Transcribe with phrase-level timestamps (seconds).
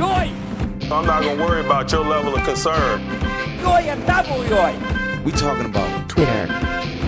[0.00, 0.32] Yoy!
[0.90, 3.02] I'm not gonna worry about your level of concern.
[3.60, 4.74] Yoy and double yoy!
[5.22, 6.46] We talking about Twitter.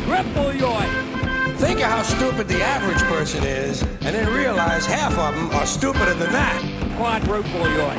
[0.04, 0.86] Triple yoy!
[1.56, 5.64] Think of how stupid the average person is, and then realize half of them are
[5.64, 6.60] stupider than that.
[6.98, 7.96] Quadruple yoy!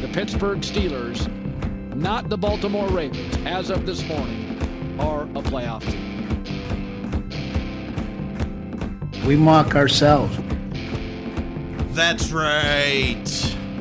[0.00, 1.28] The Pittsburgh Steelers,
[1.94, 4.45] not the Baltimore Ravens, as of this morning,
[4.98, 6.16] are a playoff team.
[9.26, 10.38] We mock ourselves.
[11.94, 13.24] That's right.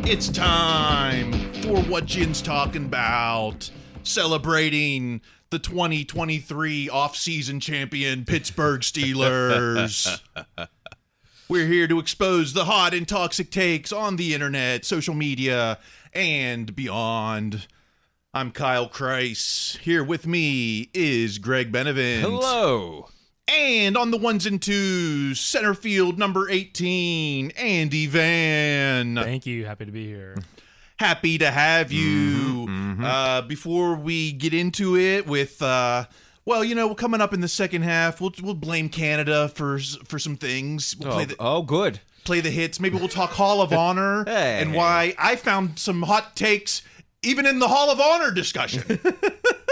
[0.08, 3.70] It's time for what Yinz talking about.
[4.04, 10.22] Celebrating the 2023 off-season champion Pittsburgh Steelers.
[11.50, 15.78] We're here to expose the hot and toxic takes on the internet, social media,
[16.14, 17.68] and beyond.
[18.36, 19.78] I'm Kyle Chrise.
[19.78, 22.22] Here with me is Greg Benevent.
[22.22, 23.08] Hello.
[23.48, 29.16] And on the ones and twos, center field number 18, Andy Van.
[29.16, 29.66] Thank you.
[29.66, 30.36] Happy to be here.
[31.00, 32.66] Happy to have you.
[32.68, 36.04] Mm-hmm, Uh, before we get into it with, uh,
[36.44, 40.20] well, you know, coming up in the second half, we'll we'll blame Canada for for
[40.20, 40.94] some things.
[41.00, 42.02] We'll Oh, play the, oh, good.
[42.26, 42.82] play the hits.
[42.82, 44.60] Maybe we'll talk Hall of Honor Hey.
[44.62, 46.82] and why I found some hot takes
[47.26, 49.00] even in the Hall of Honor discussion.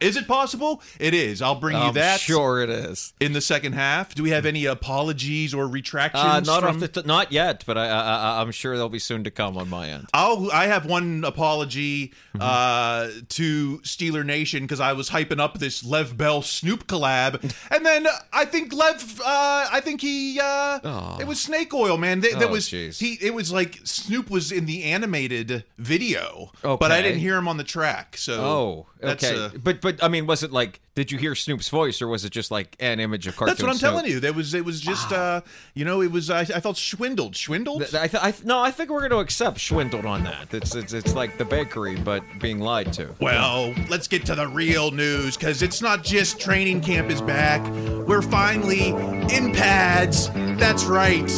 [0.00, 0.82] is it possible?
[1.00, 1.40] It is.
[1.40, 3.14] I'll bring you I'm that sure it is.
[3.20, 4.14] in the second half.
[4.14, 6.48] Do we have any apologies or retractions?
[6.48, 9.56] Uh, not from- t- not yet, but I, I'm sure they'll be soon to come
[9.56, 10.08] on my end.
[10.12, 12.42] I'll I have one apology Mm-hmm.
[12.42, 17.40] uh, to Steeler Nation because I was hyping up this Lev Bell Snoop collab,
[17.70, 20.44] and then I think Lev, uh, I think he, uh,
[20.84, 21.18] Aw.
[21.18, 22.20] it was Snake Oil, man.
[22.20, 22.98] That, that Oh, was jeez.
[22.98, 23.14] he.
[23.22, 27.56] It was like Snoop was in the animated video, but I didn't hear him on
[27.56, 28.18] the track.
[28.18, 29.56] So Oh, that's, okay.
[29.56, 30.80] but but I mean, was it like?
[30.96, 33.52] Did you hear Snoop's voice, or was it just like an image of cartoon?
[33.52, 33.90] that's what I'm Snoop?
[33.92, 34.18] telling you.
[34.18, 35.42] That was it was just uh,
[35.74, 37.82] you know it was I, I felt swindled, swindled.
[37.82, 40.52] Th- I, th- I th- no, I think we're going to accept swindled on that.
[40.52, 43.14] It's, it's it's like the bakery, but being lied to.
[43.20, 47.64] Well, let's get to the real news because it's not just training camp is back.
[48.08, 50.30] We're finally in pads.
[50.58, 51.30] That's right.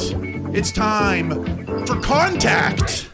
[0.55, 3.11] It's time for contact.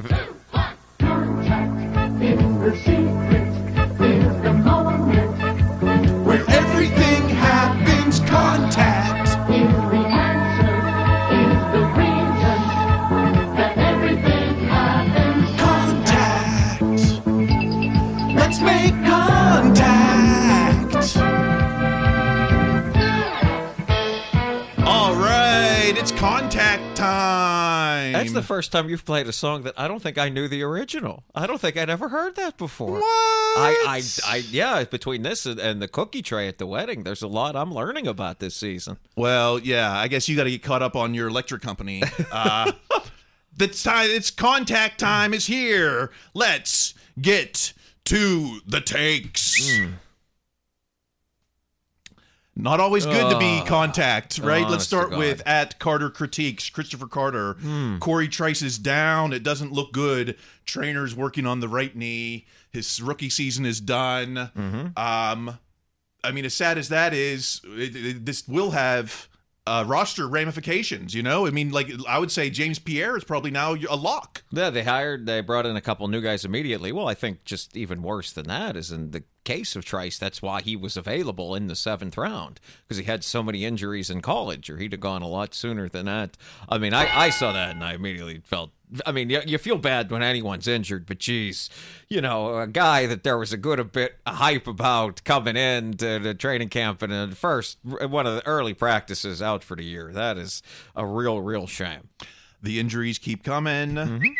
[26.25, 28.13] Contact time.
[28.13, 30.63] That's the first time you've played a song that I don't think I knew the
[30.63, 31.23] original.
[31.35, 32.93] I don't think I'd ever heard that before.
[32.93, 33.05] What?
[33.05, 34.85] I, I, I, yeah.
[34.85, 38.07] Between this and, and the cookie tray at the wedding, there's a lot I'm learning
[38.07, 38.97] about this season.
[39.17, 42.03] Well, yeah, I guess you got to get caught up on your electric company.
[42.33, 42.73] Uh,
[43.59, 46.11] the time, it's contact time is here.
[46.33, 47.75] Let's get
[48.07, 49.61] to the takes.
[52.57, 54.69] Not always good to be contact, right?
[54.69, 57.57] Let's start with at Carter Critiques, Christopher Carter.
[58.01, 59.33] Corey Trice is down.
[59.33, 60.37] It doesn't look good.
[60.65, 62.47] Trainer's working on the right knee.
[62.71, 64.51] His rookie season is done.
[64.97, 65.59] Um,
[66.23, 69.29] I mean, as sad as that is, it, it- this will have
[69.67, 71.15] uh, roster ramifications.
[71.15, 74.45] You know, I mean, like I would say James Pierre is probably now a lock.
[74.51, 76.93] Yeah, they hired, they brought in a couple new guys immediately.
[76.93, 80.43] Well, I think just even worse than that is in the case of Trice, that's
[80.43, 84.21] why he was available in the seventh round because he had so many injuries in
[84.21, 86.37] college, or he'd have gone a lot sooner than that.
[86.69, 88.71] I mean, I, I saw that and I immediately felt.
[89.07, 91.71] I mean, you, you feel bad when anyone's injured, but geez,
[92.09, 95.57] you know, a guy that there was a good a bit of hype about coming
[95.57, 99.65] in to the training camp and in the first one of the early practices out
[99.65, 100.13] for the year.
[100.13, 100.63] That is
[100.95, 102.09] a real, real shame.
[102.63, 103.95] The injuries keep coming.
[103.95, 104.33] Mm-hmm.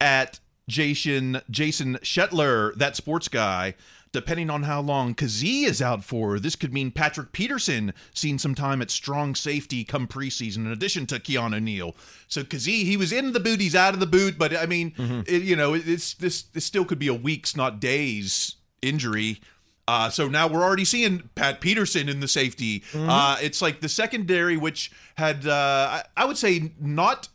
[0.00, 3.74] At Jason Jason Shetler, that sports guy.
[4.14, 8.54] Depending on how long Kazee is out for, this could mean Patrick Peterson seeing some
[8.54, 11.94] time at strong safety come preseason, in addition to Keanu Neal.
[12.28, 14.92] So Kazee, he was in the boot, he's out of the boot, but I mean,
[14.92, 15.20] Mm-hmm.
[15.26, 19.40] it, you know, it- it's this this still could be a weeks, not days injury.
[19.86, 22.80] Uh, so now we're already seeing Pat Peterson in the safety.
[22.92, 23.10] Mm-hmm.
[23.10, 27.28] Uh, it's like the secondary, which had uh, I, I would say not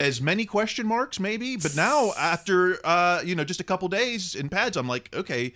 [0.00, 4.34] as many question marks, maybe, but now after uh, you know just a couple days
[4.34, 5.52] in pads, I'm like, okay,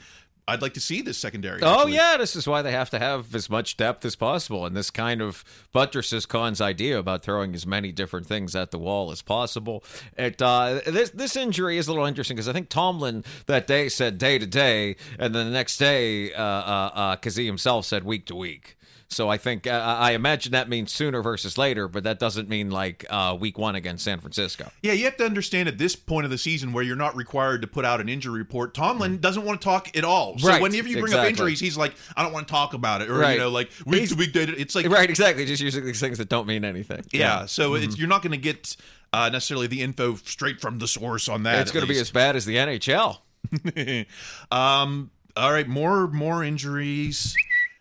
[0.48, 1.60] I'd like to see this secondary.
[1.62, 1.94] Oh actually.
[1.94, 4.90] yeah, this is why they have to have as much depth as possible, and this
[4.90, 9.22] kind of buttresses Khan's idea about throwing as many different things at the wall as
[9.22, 9.82] possible.
[10.16, 13.88] It uh, this this injury is a little interesting because I think Tomlin that day
[13.88, 18.04] said day to day, and then the next day, uh, uh, uh, Kazee himself said
[18.04, 18.76] week to week.
[19.08, 22.70] So I think uh, I imagine that means sooner versus later, but that doesn't mean
[22.70, 24.69] like uh, week one against San Francisco.
[24.82, 27.62] Yeah, you have to understand at this point of the season where you're not required
[27.62, 28.75] to put out an injury report.
[28.75, 30.37] Tomlin doesn't want to talk at all.
[30.38, 30.50] So Mm.
[30.50, 31.26] Right, whenever you bring exactly.
[31.26, 33.35] up injuries, he's like, I don't want to talk about it, or Right.
[33.35, 34.55] you know, like week He's- to week data.
[34.58, 35.44] It's like Right, exactly.
[35.47, 37.05] Just using these things that don't mean anything.
[37.12, 37.85] Yeah, so Mm-hmm.
[37.85, 38.76] it's you're not going to get
[39.12, 41.61] uh, necessarily the info straight from the source on that.
[41.61, 43.19] It's going to be as bad as the NHL.
[44.50, 45.11] um.
[45.37, 47.35] All right, more more injuries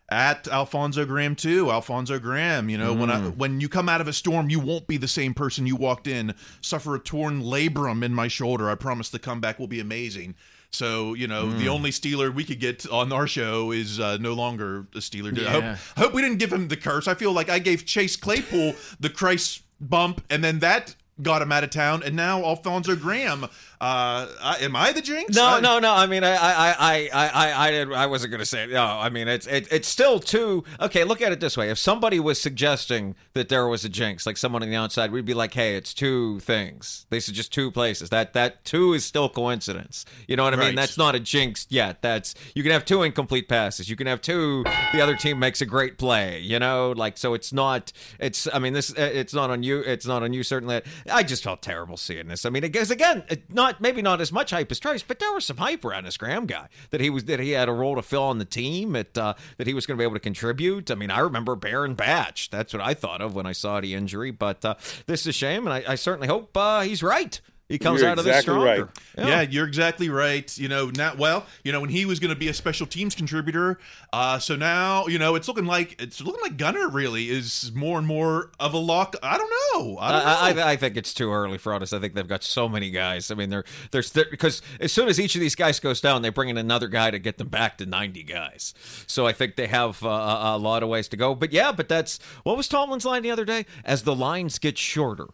[0.10, 1.72] at Alfonzo Graham too.
[1.72, 3.38] Alfonzo Graham, you know, when I, Mm.
[3.38, 6.06] when you come out of a storm, you won't be the same person you walked
[6.08, 6.36] in.
[6.62, 8.70] Suffer a torn labrum in my shoulder.
[8.70, 10.36] I promise the comeback will be amazing.
[10.70, 11.58] So you know, Mm.
[11.58, 15.36] the only Steeler we could get on our show is uh, no longer a Steeler.
[15.48, 15.64] I, hope,
[15.98, 17.08] I hope we didn't give him the curse.
[17.08, 21.50] I feel like I gave Chase Claypool the Christ bump, and then that got him
[21.52, 23.46] out of town, and now Alfonzo Graham.
[23.82, 25.36] Uh, I, am I the jinx?
[25.36, 25.94] No, I- no, no.
[25.94, 28.72] I mean, I, I, I, I, I, I, didn't, I wasn't going to say it.
[28.72, 30.64] No, I mean, it's, it, it's still too.
[30.80, 34.26] Okay, look at it this way: if somebody was suggesting that there was a jinx,
[34.26, 37.06] like someone on the outside, we'd be like, "Hey, it's two things.
[37.10, 38.10] These are just two places.
[38.10, 40.06] That, that two is still coincidence.
[40.28, 40.76] You know what I mean?
[40.76, 42.02] That's not a jinx yet.
[42.02, 43.90] That's you can have two incomplete passes.
[43.90, 44.64] You can have two.
[44.94, 46.40] The other team makes a great play.
[46.40, 47.34] You know, like so.
[47.34, 47.92] It's not.
[48.20, 48.48] It's.
[48.54, 48.92] I mean, this.
[48.92, 49.80] It's not on you.
[49.82, 50.44] It's not on you.
[50.44, 50.82] Certainly.
[51.12, 52.46] I just felt terrible seeing this.
[52.46, 55.32] I mean, because again, it- not maybe not as much hype as Trice, but there
[55.32, 57.96] was some hype around this Graham guy that he was that he had a role
[57.96, 58.94] to fill on the team.
[58.94, 60.92] That uh, that he was going to be able to contribute.
[60.92, 62.50] I mean, I remember Baron Batch.
[62.50, 64.32] That's what I thought of when I saw the injury.
[64.32, 64.76] But uh,
[65.08, 67.40] this is a shame, and I, I certainly hope uh, he's right.
[67.68, 68.88] He comes You're out of this exactly right.
[69.16, 69.32] stronger.
[69.32, 69.42] Yeah.
[69.42, 70.56] you're exactly right.
[70.56, 71.48] You know, not well.
[71.64, 73.80] You know, when he was going to be a special teams contributor,
[74.14, 77.98] uh, so now you know it's looking like it's looking like Gunner really is more
[77.98, 79.16] and more of a lock.
[79.24, 79.98] I don't know.
[79.98, 80.62] I don't I, know.
[80.62, 81.92] I, I think it's too early for us.
[81.92, 83.32] I think they've got so many guys.
[83.32, 86.22] I mean, they're there's there, because as soon as each of these guys goes down,
[86.22, 88.76] they bring in another guy to get them back to 90 guys.
[89.08, 91.34] So I think they have uh, a, a lot of ways to go.
[91.34, 93.66] But yeah, but that's what was Tomlin's line the other day?
[93.84, 95.30] As the lines get shorter.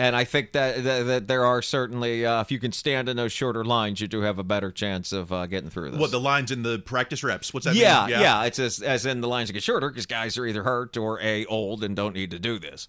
[0.00, 3.16] And I think that that, that there are certainly, uh, if you can stand in
[3.16, 5.98] those shorter lines, you do have a better chance of uh, getting through this.
[5.98, 7.52] what the lines in the practice reps?
[7.52, 7.74] What's that?
[7.74, 8.20] yeah, mean?
[8.20, 11.20] yeah, It's as, as in the lines get shorter because guys are either hurt or
[11.20, 12.86] a old and don't need to do this.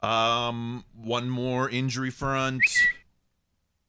[0.00, 2.62] Um, one more injury front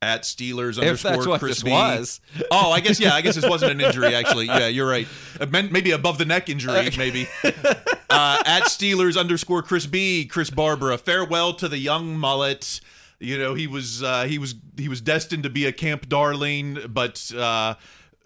[0.03, 1.71] at Steelers If underscore Chris B.
[1.71, 2.19] was.
[2.51, 3.13] Oh, I guess yeah.
[3.13, 4.45] I guess this wasn't an injury actually.
[4.47, 5.07] Yeah, you're right.
[5.49, 7.27] Maybe above the neck injury, maybe.
[7.43, 10.25] uh, at Steelers underscore Chris B.
[10.25, 10.97] Chris Barbara.
[10.97, 12.81] Farewell to the young mullet.
[13.19, 16.79] You know he was uh, he was he was destined to be a camp darling,
[16.89, 17.75] but uh,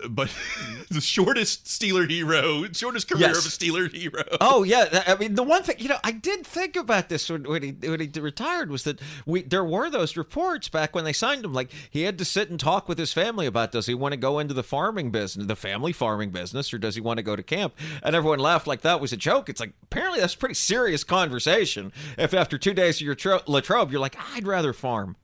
[0.09, 0.29] but
[0.91, 3.39] the shortest Steeler hero, shortest career Yes.
[3.39, 4.23] of a Steeler hero.
[4.39, 7.43] Oh yeah, I mean the one thing you know I did think about this when,
[7.43, 11.13] when he when he retired was that we there were those reports back when they
[11.13, 13.93] signed him like he had to sit and talk with his family about does he
[13.95, 17.17] want to go into the farming business, the family farming business, or does he want
[17.17, 17.73] to go to camp?
[18.03, 19.49] And everyone laughed like that was a joke.
[19.49, 21.91] It's like apparently that's a pretty serious conversation.
[22.17, 25.15] If after two days of your tro- Latrobe you're like I'd rather farm.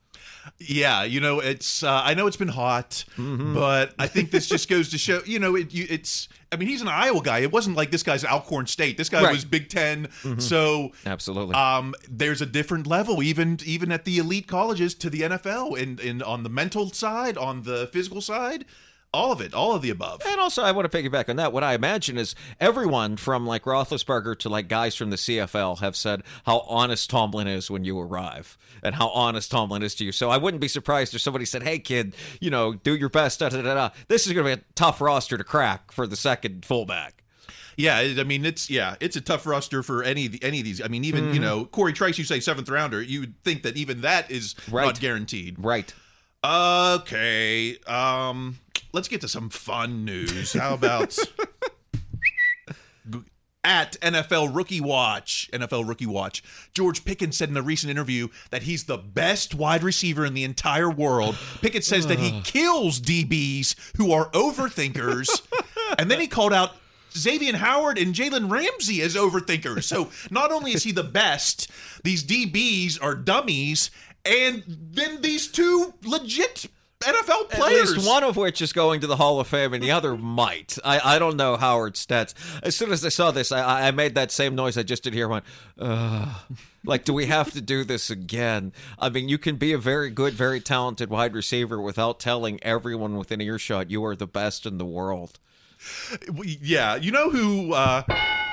[0.59, 1.83] Yeah, you know, it's.
[1.83, 5.21] Uh, I know it's been hot, but I think this just goes to show.
[5.25, 5.73] You know, it.
[5.73, 6.27] You, it's.
[6.51, 7.39] I mean, he's an Iowa guy.
[7.39, 8.95] It wasn't like this guy's Alcorn State.
[8.97, 9.33] This guy Right.
[9.33, 10.07] was Big 10
[10.39, 11.55] So Absolutely.
[11.55, 15.99] um, there's a different level, even even at the elite colleges, to the NFL, and
[15.99, 18.65] and on the mental side, on the physical side,
[19.13, 20.21] all of it, all of the above.
[20.25, 21.53] And also, I want to piggyback on that.
[21.53, 25.95] What I imagine is everyone from like Roethlisberger to like guys from the CFL have
[25.95, 30.11] said how honest Tomlin is when you arrive, and how honest Tomlin is to you.
[30.11, 33.39] So I wouldn't be surprised if somebody said, "Hey, kid, you know, do your best."
[33.39, 33.89] Da, da, da, da.
[34.07, 37.23] This is going to be a tough roster to crack for the second fullback.
[37.75, 40.65] Yeah, I mean it's yeah, it's a tough roster for any of the, any of
[40.65, 40.79] these.
[40.79, 43.77] I mean, even you know Corey Trice, you say seventh rounder, you would think that
[43.77, 44.85] even that is Right.
[44.85, 45.55] not guaranteed.
[45.57, 45.91] Right.
[46.45, 48.59] Okay, um,
[48.93, 50.53] let's get to some fun news.
[50.53, 51.17] How about
[53.63, 58.63] at NFL Rookie Watch, NFL Rookie Watch, George Pickens said in a recent interview that
[58.63, 61.37] he's the best wide receiver in the entire world.
[61.61, 65.29] Pickens says that he kills DBs who are overthinkers,
[65.97, 66.75] and then he called out
[67.15, 69.83] Xavier Howard and Jalen Ramsey as overthinkers.
[69.83, 71.69] So not only is he the best,
[72.03, 73.91] these DBs are dummies,
[74.25, 76.65] and then these two legit
[77.03, 77.91] NFL players.
[77.91, 80.17] At least one of which is going to the Hall of Fame, and the other
[80.17, 80.77] might.
[80.83, 82.33] I, I don't know Howard's stats.
[82.63, 85.13] As soon as I saw this, I, I made that same noise I just did
[85.13, 85.27] here.
[85.27, 85.45] Went,
[85.79, 86.29] Ugh.
[86.85, 88.73] like, do we have to do this again?
[88.99, 93.17] I mean, you can be a very good, very talented wide receiver without telling everyone
[93.17, 95.39] within earshot you are the best in the world.
[96.45, 98.03] Yeah, you know who uh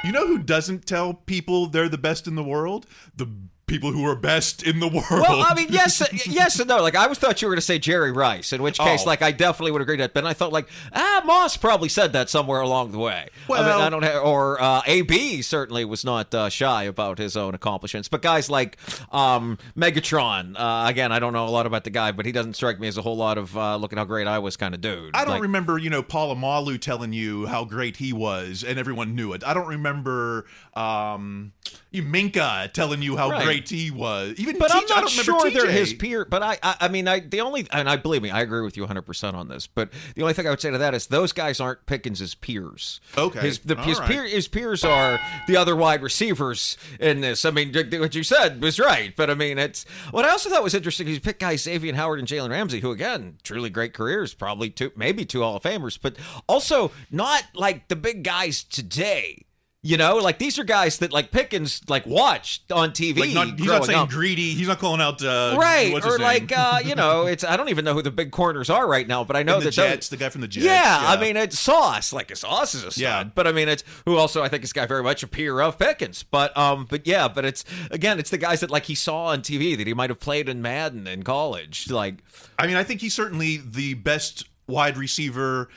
[0.03, 2.87] you know who doesn't tell people they're the best in the world?
[3.17, 3.29] The
[3.71, 5.07] people who are best in the world.
[5.11, 6.83] Well, I mean, yes, yes and no.
[6.83, 9.07] Like, I was thought you were going to say Jerry Rice, in which case, Oh.
[9.07, 10.13] like, I definitely would agree to that.
[10.15, 13.29] But I thought, like, ah, Moss probably said that somewhere along the way.
[13.49, 17.19] I mean, Well- I don't have, or uh, AB certainly was not uh, shy about
[17.19, 18.09] his own accomplishments.
[18.09, 18.77] But guys like
[19.13, 22.55] um, Megatron, uh, again, I don't know a lot about the guy, but he doesn't
[22.55, 24.75] strike me as a whole lot of uh, look at how great I was kind
[24.75, 25.15] of dude.
[25.15, 29.15] I don't Like, remember, you know, Polamalu telling you how great he was and everyone
[29.15, 29.45] knew it.
[29.45, 31.53] I don't remember um
[31.93, 33.45] Minkah telling you how Right.
[33.45, 34.39] great he was.
[34.39, 36.25] Even But TJ, I'm not sure they're his peer.
[36.25, 38.77] But I, I, I mean, I the only and I believe me, I agree with
[38.77, 39.67] you 100 percent on this.
[39.67, 43.01] But the only thing I would say to that is those guys aren't Pickens' peers.
[43.17, 43.41] Okay.
[43.41, 44.09] his the, his, right.
[44.09, 47.45] peer, his peers are the other wide receivers in this.
[47.45, 49.15] I mean, what you said was right.
[49.15, 51.09] But I mean, it's what I also thought was interesting.
[51.09, 54.71] is You pick guys Xavier Howard and Jalen Ramsey, who again, truly great careers, probably
[54.71, 56.17] two, maybe two Hall of Famers, but
[56.49, 59.45] also not like the big guys today.
[59.83, 63.19] You know, like these are guys that like Pickens like watched on TV.
[63.21, 64.11] like not, he's not saying up.
[64.11, 64.53] greedy.
[64.53, 67.85] He's not calling out uh right or like uh you know it's i don't even
[67.87, 69.91] know who the big corners are right now but i know And the that those-
[69.91, 70.67] Jets, the guy from the Jets.
[70.67, 73.25] yeah, i mean it's sauce like a sauce is a stud Yeah.
[73.25, 75.79] but i mean it's who also i think is guy very much a peer of
[75.79, 79.27] pickens but um but yeah but it's again it's the guys that like he saw
[79.27, 82.17] on tv that he might have played in madden in college like
[82.59, 85.69] I mean, I think he's certainly the best wide receiver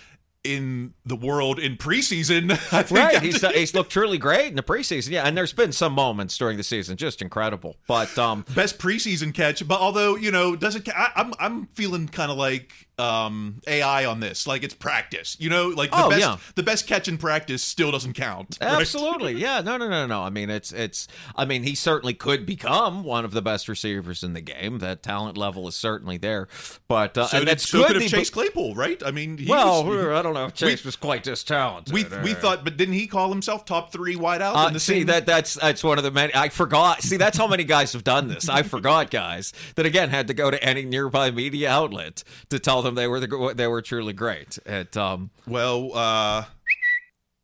[0.44, 2.52] in the world in preseason.
[2.74, 5.72] I think right he's, he's looked truly great in the preseason yeah and there's been
[5.72, 9.66] some moments during the season just incredible but um best preseason catch.
[9.68, 14.46] But although you know, doesn't I'm I'm feeling kind of like um AI on this.
[14.46, 15.36] Like it's practice.
[15.40, 16.38] You know, like the Oh, best yeah.
[16.56, 18.58] the best catch in practice still doesn't count.
[18.62, 18.82] right?
[18.82, 19.62] Absolutely, yeah.
[19.62, 20.22] No, no, no, no.
[20.22, 21.08] I mean, it's it's.
[21.36, 24.80] I mean, he certainly could become one of the best receivers in the game.
[24.80, 26.48] That talent level is certainly there,
[26.88, 27.88] but uh, So, and did, that's so good.
[27.94, 29.02] could have Chase Claypool, right?
[29.04, 31.94] I mean, he well, was, I don't know if Chase was quite this talented.
[31.94, 34.56] we Uh, we thought, but didn't he call himself top three wideout?
[34.56, 37.02] Uh, in the see same- that that's that's one of the many I forgot.
[37.02, 38.48] See that's how many guys have done this.
[38.50, 42.83] I forgot guys that again had to go to any nearby media outlet to tell
[42.84, 46.44] them they were the, they were truly great at um Well, uh,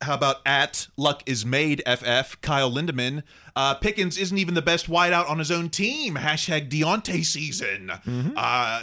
[0.01, 3.23] how about at Luck is Made FF, Kyle Lindemann?
[3.55, 6.15] Uh, Pickens isn't even the best wideout on his own team.
[6.15, 7.91] Hashtag Diontae season.
[8.37, 8.81] Uh,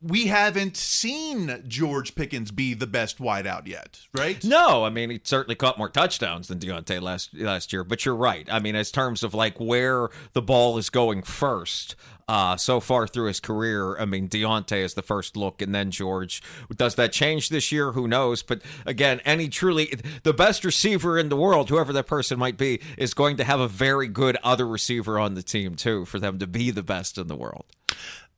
[0.00, 4.42] we haven't seen George Pickens be the best wideout yet, right?
[4.44, 7.82] No, I mean he certainly caught more touchdowns than Diontae last last year.
[7.82, 8.46] But you're right.
[8.50, 11.96] I mean, as terms of like where the ball is going first,
[12.28, 15.90] uh, so far through his career, I mean Diontae is the first look, and then
[15.90, 16.42] George.
[16.74, 17.92] Does that change this year?
[17.92, 18.42] Who knows?
[18.42, 22.80] But again, any truly the best receiver in the world, whoever that person might be,
[22.96, 26.38] is going to have a very good other receiver on the team too for them
[26.38, 27.64] to be the best in the world.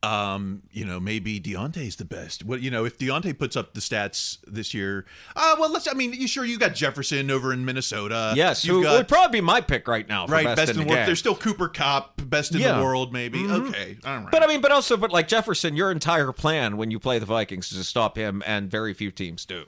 [0.03, 2.43] Um, you know, maybe Diontae's the best.
[2.43, 5.05] What you know, if Diontae puts up the stats this year,
[5.37, 5.87] uh, well, let's.
[5.87, 8.33] I mean, you sure you got Jefferson over in Minnesota?
[8.35, 10.27] yes, you've who got would probably be my pick right now.
[10.27, 10.97] For right best, best in the world.
[10.97, 11.05] game.
[11.07, 12.79] There's still Cooper Kupp, best in Yeah.
[12.79, 13.41] the world, maybe.
[13.41, 13.69] Mhm.
[13.69, 14.31] Okay, all right.
[14.31, 17.27] But I mean, but also, but like Jefferson, your entire plan when you play the
[17.27, 19.65] Vikings is to stop him, and very few teams do.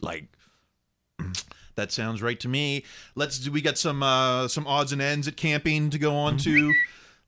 [0.00, 0.24] Like,
[1.76, 2.84] That sounds right to me.
[3.16, 3.52] Let's do.
[3.52, 6.72] We got some uh, some odds and ends at camping to go on to.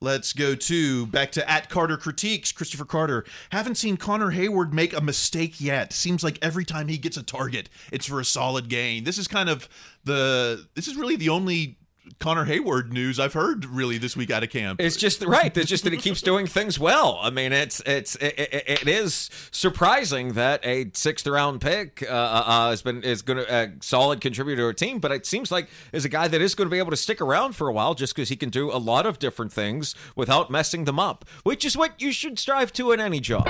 [0.01, 2.53] Let's go to back to at Carter critiques.
[2.53, 5.91] Christopher Carter haven't seen Connor Heyward make a mistake yet.
[5.91, 9.03] Seems like every time he gets a target, it's for a solid gain.
[9.03, 9.67] This is kind of
[10.05, 10.67] the.
[10.75, 11.78] This is really the only
[12.19, 14.81] Connor Heyward news I've heard really this week out of camp.
[14.81, 15.55] It's just right.
[15.55, 17.19] It's just that he keeps doing things well.
[17.21, 22.13] I mean, it's it's it, it, it is surprising that a sixth round pick uh,
[22.13, 25.51] uh, has been is going to a solid contributor to a team, but it seems
[25.51, 27.73] like is a guy that is going to be able to stick around for a
[27.73, 31.25] while just because he can do a lot of different things without messing them up,
[31.43, 33.47] which is what you should strive to in any job.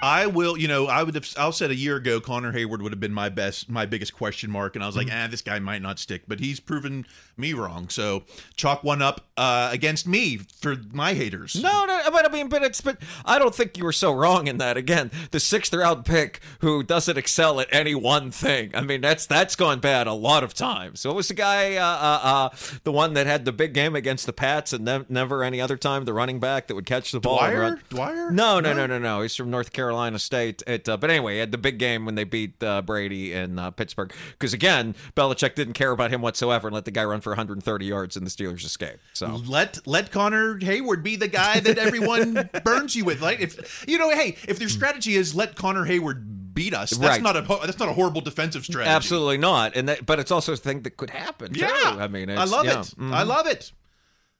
[0.00, 2.92] I will, you know, I would have, I'll said a year ago, Connor Heyward would
[2.92, 4.76] have been my best, my biggest question mark.
[4.76, 7.04] And I was like, ah, this guy might not stick, but he's proven
[7.36, 7.88] me wrong.
[7.88, 8.22] So
[8.54, 11.60] chalk one up uh, against me for my haters.
[11.60, 14.46] No, no, but I mean, but it's, but I don't think you were so wrong
[14.46, 14.76] in that.
[14.76, 18.70] Again, the sixth round pick who doesn't excel at any one thing.
[18.76, 21.00] I mean, that's that's gone bad a lot of times.
[21.00, 22.48] So it was the guy, uh, uh, uh,
[22.84, 25.76] the one that had the big game against the Pats and ne- never any other
[25.76, 27.38] time, the running back that would catch the ball.
[27.38, 27.80] Dwyer?
[27.88, 28.30] Dwyer?
[28.30, 29.22] No, no, no, no, no.
[29.22, 29.87] He's from North Carolina
[30.18, 30.62] State.
[30.66, 33.58] It, uh, but anyway, he had the big game when they beat uh, Brady in
[33.58, 34.12] uh, Pittsburgh.
[34.32, 37.86] Because again, Belichick didn't care about him whatsoever and let the guy run for 130
[37.86, 38.98] yards and the Steelers escape.
[39.12, 43.20] So Let let Connor Heyward be the guy that everyone burns you with.
[43.22, 47.00] Like if you know, hey, if their strategy is let Connor Heyward beat us, that's
[47.18, 47.22] Right.
[47.22, 48.90] not a that's not a horrible defensive strategy.
[48.90, 49.76] Absolutely not.
[49.76, 51.52] And that, but it's also a thing that could happen.
[51.52, 51.60] too.
[51.60, 52.80] Yeah, I mean, I love yeah.
[52.80, 52.86] it.
[52.98, 53.12] Mhm.
[53.12, 53.72] I love it.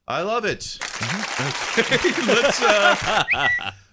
[0.07, 0.79] I love it.
[1.77, 3.23] Okay, let's uh,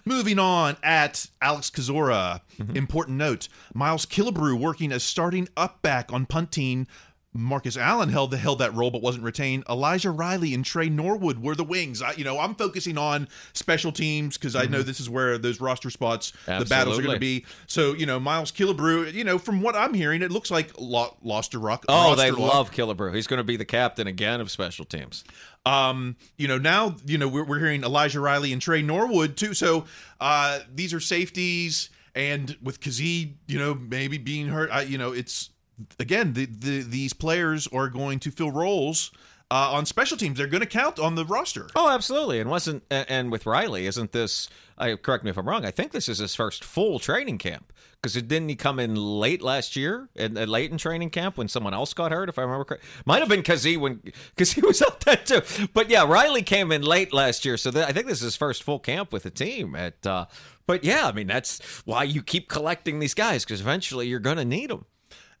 [0.07, 2.41] moving on at Alex Kozora.
[2.57, 2.75] Mm-hmm.
[2.75, 6.87] Important note: Miles Killebrew working as starting up back on punt team.
[7.33, 9.63] Marcus Allen held the, held that role but wasn't retained.
[9.69, 12.01] Elijah Riley and Tre Norwood were the wings.
[12.01, 15.61] I, you know, I'm focusing on special teams because I know this is where those
[15.61, 17.45] roster spots, the battles are going to be.
[17.67, 21.15] So, you know, Miles Killebrew, you know, from what I'm hearing, it looks like lo-
[21.21, 21.85] lost a rock.
[21.87, 22.53] Oh, roster they lock.
[22.53, 23.13] love Killebrew.
[23.13, 25.23] He's going to be the captain again of special teams.
[25.65, 29.53] Um, you know, now, you know, we're, we're hearing Elijah Riley and Tre Norwood too.
[29.53, 29.85] So
[30.19, 31.89] uh, these are safeties.
[32.15, 35.51] And with Kazee, you know, maybe being hurt, I, you know, it's
[35.99, 39.11] again, the, the these players are going to fill roles
[39.49, 40.37] uh, on special teams.
[40.37, 41.67] They're going to count on the roster.
[41.75, 42.39] Oh, absolutely.
[42.39, 44.49] And wasn't and, with Riley, isn't this?
[44.77, 45.65] I correct me if I'm wrong.
[45.65, 48.95] I think this is his first full training camp because it didn't he come in
[48.95, 52.29] late last year and uh, late in training camp when someone else got hurt?
[52.29, 54.01] If I remember correct, might have been because he when
[54.35, 55.41] because he was out there too.
[55.73, 58.63] But yeah, Riley came in late last year, so I think this is his first
[58.63, 59.75] full camp with the team.
[59.75, 60.25] At uh,
[60.65, 64.37] but yeah, I mean that's why you keep collecting these guys because eventually you're going
[64.37, 64.85] to need them.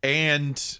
[0.03, 0.79] And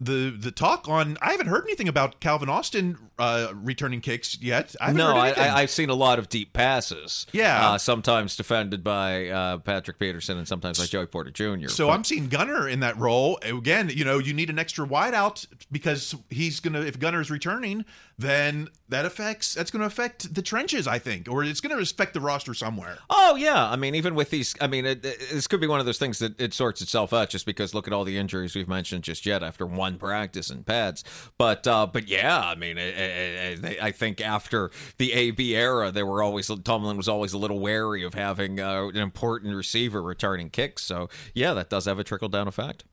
[0.00, 4.76] the the talk on I haven't heard anything about Calvin Austin uh, returning kicks yet.
[4.80, 7.26] I no, I, I've seen a lot of deep passes.
[7.32, 7.70] Yeah.
[7.70, 11.66] uh, sometimes defended by uh, Patrick Peterson and sometimes by Joey Porter Jr.
[11.68, 13.90] So But- I'm seeing Gunner in that role again.
[13.92, 16.82] You know, you need an extra wideout because he's gonna.
[16.82, 17.84] If Gunner's returning,
[18.16, 19.54] then that affects.
[19.54, 22.54] That's going to affect the trenches, I think, or it's going to affect the roster
[22.54, 22.98] somewhere.
[23.10, 25.80] Oh yeah, I mean, even with these, I mean, it, it- this could be one
[25.80, 28.54] of those things that it sorts itself out just because look at all the injuries
[28.54, 31.04] we've mentioned just yet after one practice and pads.
[31.36, 36.22] But uh, but yeah, I mean, it, I think after the AB era, they were
[36.22, 40.82] always Tomlin was always a little wary of having uh, an important receiver returning kicks.
[40.84, 42.84] So yeah, that does have a trickle down effect.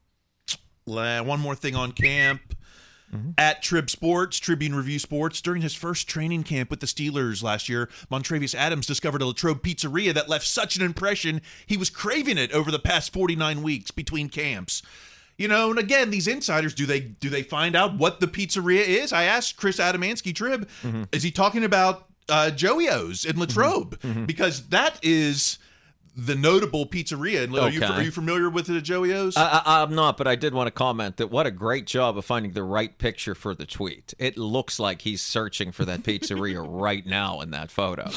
[0.85, 2.41] One more thing on camp.
[3.13, 3.31] Mm-hmm.
[3.37, 7.69] At Trib Sports, Tribune Review Sports, during his first training camp with the Steelers last
[7.69, 12.37] year, Montravius Adams discovered a Latrobe pizzeria that left such an impression he was craving
[12.37, 14.81] it over the past 49 weeks between camps.
[15.37, 18.85] You know, and again, these insiders do they do they find out what the pizzeria
[18.85, 19.11] is?
[19.11, 21.03] I asked Chris Adamski Trib, mm-hmm.
[21.11, 23.41] is he talking about uh, Joey O's in mm-hmm.
[23.41, 24.25] Latrobe?
[24.25, 25.57] Because that is
[26.15, 27.43] the notable pizzeria.
[27.43, 29.35] And are, you, are you familiar with the Joey O's?
[29.35, 32.25] I, I'm not, but I did want to comment that what a great job of
[32.25, 34.13] finding the right picture for the tweet.
[34.17, 38.09] It looks like he's searching for that pizzeria right now in that photo.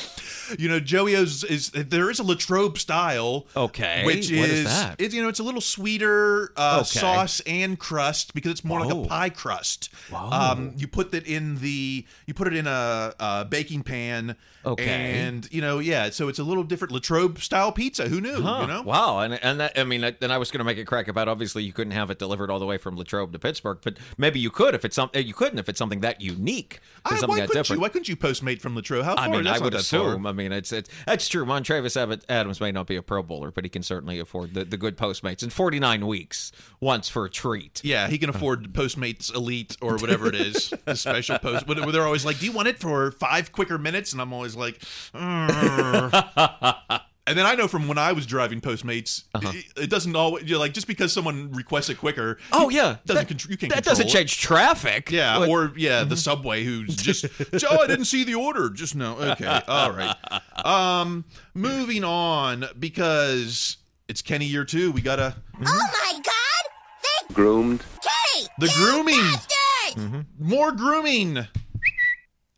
[0.58, 3.46] You know, Joey O's is there is a Latrobe style.
[3.56, 4.96] Okay, which what is, is that?
[5.00, 7.00] It's, you know, it's a little sweeter uh, Okay.
[7.00, 9.90] sauce and crust because it's more like a pie crust.
[10.10, 10.30] Whoa.
[10.30, 14.36] Um, you put that in the you put it in a, a baking pan.
[14.64, 14.84] Okay.
[15.18, 17.87] and you know, yeah, so it's a little different Latrobe style pizza.
[17.88, 18.06] Pizza.
[18.08, 18.42] Who knew?
[18.42, 18.82] Huh, You know?
[18.82, 21.26] Wow, and and that, I mean, then I was going to make a crack about
[21.26, 24.38] obviously you couldn't have it delivered all the way from Latrobe to Pittsburgh, but maybe
[24.38, 27.36] you could if it's something you couldn't if it's something that unique, I- something why
[27.36, 27.78] that couldn't different.
[27.78, 27.82] you?
[27.82, 29.04] Why couldn't you Postmate from Latrobe?
[29.04, 29.24] How far?
[29.24, 30.10] I mean, I would that far.
[30.10, 30.26] assume.
[30.26, 31.46] I mean, it's it's that's true.
[31.46, 31.96] Montravius
[32.28, 34.98] Adams may not be a Pro Bowler, but he can certainly afford the, the good
[34.98, 37.80] Postmates in 49 weeks once for a treat.
[37.82, 41.66] Yeah, he can afford Postmates Elite or whatever it is, the special post.
[41.66, 44.54] Where they're always like, "Do you want it for five quicker minutes?" And I'm always
[44.56, 44.78] like,
[45.14, 49.52] "Mm." and then I know from when I was driving Postmates, uh-huh.
[49.54, 52.38] it, it doesn't always you know, like just because someone requests it quicker.
[52.52, 54.10] Oh yeah, doesn't that, contr- you can't that control doesn't it.
[54.10, 55.10] change traffic.
[55.10, 56.14] Yeah, But- or yeah, the mm-hmm.
[56.16, 58.70] subway who's just Joe, I didn't see the order.
[58.70, 59.16] Just no.
[59.18, 60.16] Okay, all right.
[60.64, 63.76] Um, moving on because
[64.08, 64.90] it's Kenny year two.
[64.92, 65.64] We gotta mm-hmm.
[65.66, 67.34] Oh my god!
[67.34, 67.84] Groomed.
[68.02, 68.48] Kenny!
[68.58, 69.20] the grooming.
[69.20, 70.02] Bastard!
[70.02, 70.20] Mm-hmm.
[70.38, 71.46] More grooming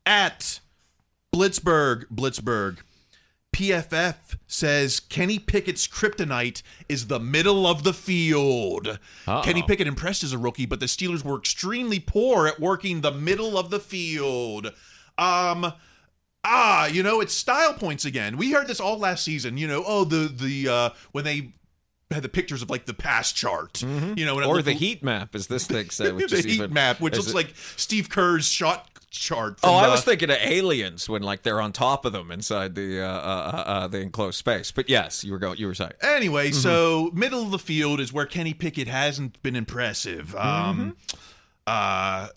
[0.06, 0.61] at
[1.35, 2.06] Blitzburg.
[2.12, 2.78] Blitzburg.
[3.53, 8.99] PFF says Kenny Pickett's kryptonite is the middle of the field.
[9.27, 9.43] Uh-oh.
[9.43, 13.13] Kenny Pickett impressed as a rookie, but the Steelers were extremely poor at working the
[13.13, 14.67] middle of the field.
[15.19, 15.73] Um
[16.45, 18.37] ah, you know, it's style points again.
[18.37, 21.53] We heard this all last season, you know, oh the the uh when they
[22.11, 25.47] had the pictures of like the pass chart, you know, or the heat map, as
[25.49, 26.15] this thing said.
[26.17, 29.59] Which the heat even, map, which looks it- like Steve Kerr's shot chart.
[29.62, 32.75] Oh, I uh, was thinking of aliens when like they're on top of them inside
[32.75, 34.70] the uh, uh, uh, the enclosed space.
[34.73, 35.59] But yes, you were going.
[35.59, 35.92] You were saying.
[36.03, 36.61] Anyway, Mm-hmm.
[36.61, 40.35] so middle of the field is where Kenny Pickett hasn't been impressive.
[40.37, 40.96] Um,
[41.66, 42.31] Mm-hmm.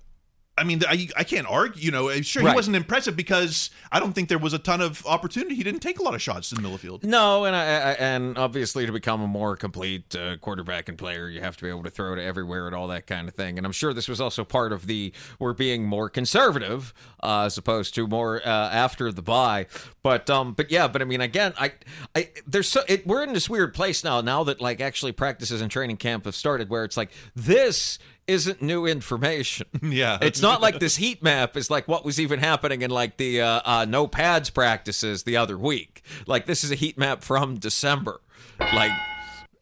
[0.56, 1.82] I mean, I, I can't argue.
[1.82, 2.52] You know, sure Right.
[2.52, 5.56] he wasn't impressive because I don't think there was a ton of opportunity.
[5.56, 7.04] He didn't take a lot of shots in the middle of the field.
[7.04, 11.28] No, and I, I, and obviously to become a more complete uh, quarterback and player,
[11.28, 13.58] you have to be able to throw to everywhere and all that kind of thing.
[13.58, 17.58] And I'm sure this was also part of the we're being more conservative uh, as
[17.58, 19.66] opposed to more uh, after the buy.
[20.04, 21.72] But um, but yeah, but I mean, again, I,
[22.16, 24.22] I there's so it, we're in this weird place now.
[24.22, 28.62] Now that like actually practices and training camp have started, where it's like this isn't
[28.62, 29.68] new information.
[29.84, 30.18] Yeah.
[30.22, 33.42] It's not like this heat map is like what was even happening in like the
[33.42, 36.02] uh, uh, no pads practices the other week.
[36.26, 38.22] Like this is a heat map from December.
[38.60, 38.92] Like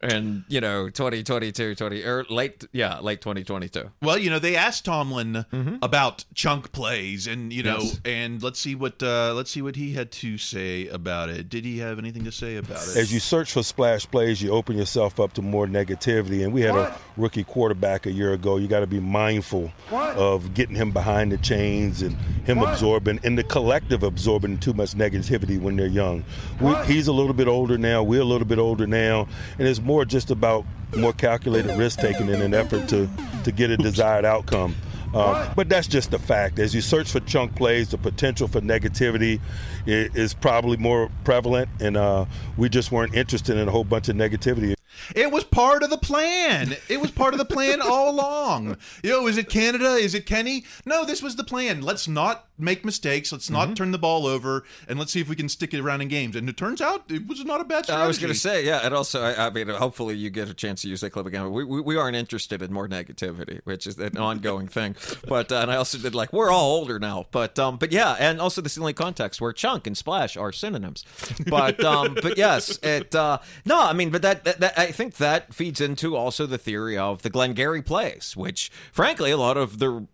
[0.04, 4.86] and you know 2022 20 or late yeah late 2022 Well, you know, they asked
[4.86, 5.46] Tomlin
[5.82, 7.86] about chunk plays, and you know, Mm-hmm.
[7.86, 8.02] Yes.
[8.06, 11.48] and let's see what uh, let's see what he had to say about it.
[11.50, 12.98] Did he have anything to say about it?
[12.98, 16.44] As you search for splash plays, you open yourself up to more negativity.
[16.44, 18.58] And we had a rookie quarterback a year ago.
[18.58, 23.38] You got to be mindful of getting him behind the chains and him absorbing, and
[23.38, 26.24] the collective absorbing too much negativity when they're young.
[26.60, 28.04] We, he's a little bit older now.
[28.04, 29.28] We're a little bit older now,
[29.60, 33.10] and it's more just about more calculated risk taking in an effort to
[33.43, 34.73] to get a desired outcome.
[35.13, 36.58] Uh, but that's just a fact.
[36.60, 39.41] As you search for chunk plays, the potential for negativity
[39.86, 42.23] is, is probably more prevalent, and uh,
[42.56, 44.73] we just weren't interested in a whole bunch of negativity.
[45.13, 46.77] It was part of the plan.
[46.88, 48.77] It was part of the plan all along.
[49.04, 49.95] Yo, is it Canada?
[49.95, 50.63] Is it Kenny?
[50.86, 51.82] No, this was the plan.
[51.82, 53.32] Let's not make mistakes.
[53.32, 56.02] Let's not turn the ball over, and let's see if we can stick it around
[56.02, 56.36] in games.
[56.36, 58.04] And it turns out it was not a bad strategy.
[58.04, 60.54] I was going to say, yeah, and also, I, I mean, hopefully you get a
[60.54, 61.52] chance to use that clip again.
[61.52, 64.95] We, we, we aren't interested in more negativity, which is an ongoing thing.
[65.28, 68.15] But uh, and I also did like we're all older now, but um, but yeah,
[68.19, 71.06] and also this is the only context where chunk and splash are synonyms.
[71.47, 75.17] But um, but yes, it uh, no, I mean, but that, that, that I think
[75.17, 79.80] that feeds into also the theory of the Glengarry plays, which frankly a lot of
[79.80, 80.08] the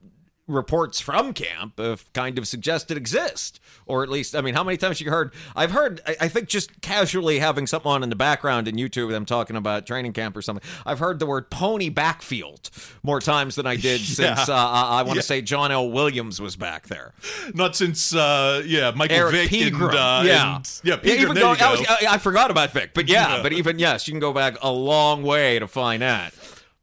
[0.47, 4.77] reports from camp have kind of suggested exist or at least i mean how many
[4.77, 8.15] times you heard i've heard I, I think just casually having something on in the
[8.15, 11.89] background in youtube them talking about training camp or something i've heard the word pony
[11.89, 12.69] backfield
[13.03, 15.21] more times than i did since uh, i want to Yeah.
[15.21, 17.13] say john l williams was back there
[17.53, 19.89] Not since, uh, yeah, Michael Eric Vick Pegram.
[19.89, 20.55] and, uh, yeah.
[20.57, 21.65] and- yeah, Pegram, even there though go.
[21.65, 23.43] I, was, I, I forgot about Vick, but yeah, Yeah.
[23.43, 26.33] but even yes, you can go back a long way to find that.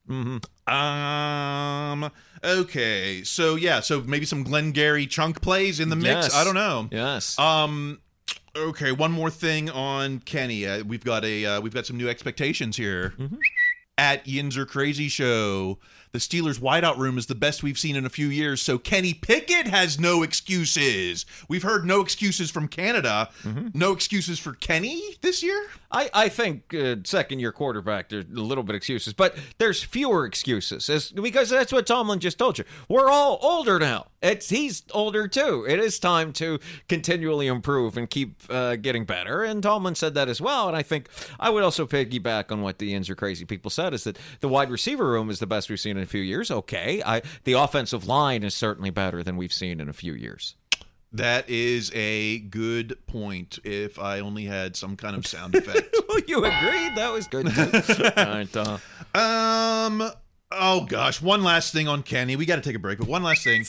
[0.06, 2.10] hmm Um.
[2.44, 3.22] Okay.
[3.24, 3.80] So yeah.
[3.80, 6.26] So maybe some Glengarry chunk plays in the mix.
[6.26, 6.34] Yes.
[6.34, 6.88] I don't know.
[6.90, 7.38] Yes.
[7.38, 8.00] Um.
[8.56, 8.92] Okay.
[8.92, 10.66] One more thing on Kenny.
[10.66, 13.14] Uh, we've got a uh, we've got some new expectations here.
[13.96, 15.78] At Yinzer Crazy Show,
[16.14, 18.62] the Steelers' wideout room is the best we've seen in a few years.
[18.62, 21.26] So Kenny Pickett has no excuses.
[21.48, 23.30] We've heard no excuses from Canada.
[23.74, 25.66] No excuses for Kenny this year.
[25.90, 30.24] I, I think uh, second year quarterback, there's a little bit excuses, but there's fewer
[30.24, 32.64] excuses as, because that's what Tomlin just told you.
[32.88, 34.06] We're all older now.
[34.24, 35.66] It's he's older too.
[35.68, 36.58] It is time to
[36.88, 39.44] continually improve and keep uh, getting better.
[39.44, 40.66] And Tomlin said that as well.
[40.66, 41.08] And I think
[41.38, 44.70] I would also piggyback on what the Yinzer crazy people said is that the wide
[44.70, 46.50] receiver room is the best we've seen in a few years.
[46.50, 50.54] Okay, I the offensive line is certainly better than we've seen in a few years.
[51.12, 53.58] That is a good point.
[53.62, 55.94] If I only had some kind of sound effect.
[56.08, 56.96] well, you agreed.
[56.96, 57.46] That was good.
[58.16, 58.78] All right, uh,
[59.18, 60.10] Um.
[60.56, 62.36] Oh gosh, one last thing on Kenny.
[62.36, 63.64] We got to take a break, but one last thing.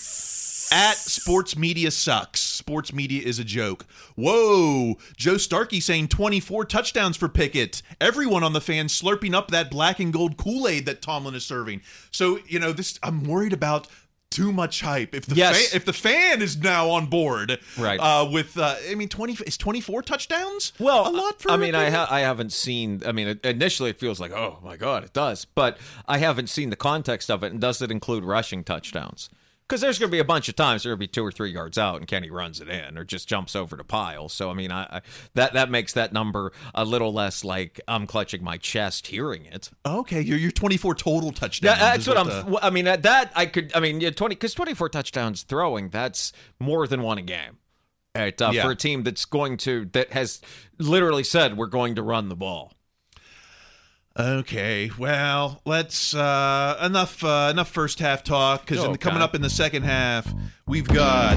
[0.71, 2.39] At sports media sucks.
[2.41, 3.85] Sports media is a joke.
[4.15, 7.81] Whoa, Joe Starkey saying 24 touchdowns for Pickett.
[8.01, 11.45] Everyone on the fan slurping up that black and gold Kool Aid that Tomlin is
[11.45, 11.81] serving.
[12.11, 12.99] So you know this.
[13.03, 13.87] I'm worried about
[14.31, 15.13] too much hype.
[15.15, 15.69] If the Yes.
[15.69, 17.97] fan, if the fan is now on board, Right.
[17.99, 20.73] Uh, with uh, I mean 20 is 24 touchdowns.
[20.79, 21.51] Well, a lot for.
[21.51, 23.01] I mean, I ha- I haven't seen.
[23.05, 26.69] I mean, initially it feels like, oh my god, it does, but I haven't seen
[26.69, 27.51] the context of it.
[27.51, 29.29] And does it include rushing touchdowns?
[29.67, 31.75] Because there's going to be a bunch of times there'll be two or three yards
[31.77, 34.29] out, and Kenny runs it in or just jumps over the pile.
[34.29, 35.01] So I mean, I, I
[35.33, 39.71] that that makes that number a little less like I'm clutching my chest hearing it.
[39.83, 41.77] Okay, you're you're 24 total touchdowns.
[41.79, 42.27] Yeah, that's is what I'm.
[42.27, 43.71] the- I mean, at that I could.
[43.73, 45.89] I mean, yeah, twenty because twenty four touchdowns throwing.
[45.89, 47.57] That's more than one a game.
[48.13, 48.63] At, uh, Yeah.
[48.63, 50.41] For a team that's going to that has
[50.77, 52.71] literally said we're going to run the ball.
[54.17, 58.97] Okay, well, let's uh enough uh, enough first half talk because Okay.
[58.97, 60.33] coming up in the second half,
[60.65, 61.35] we've got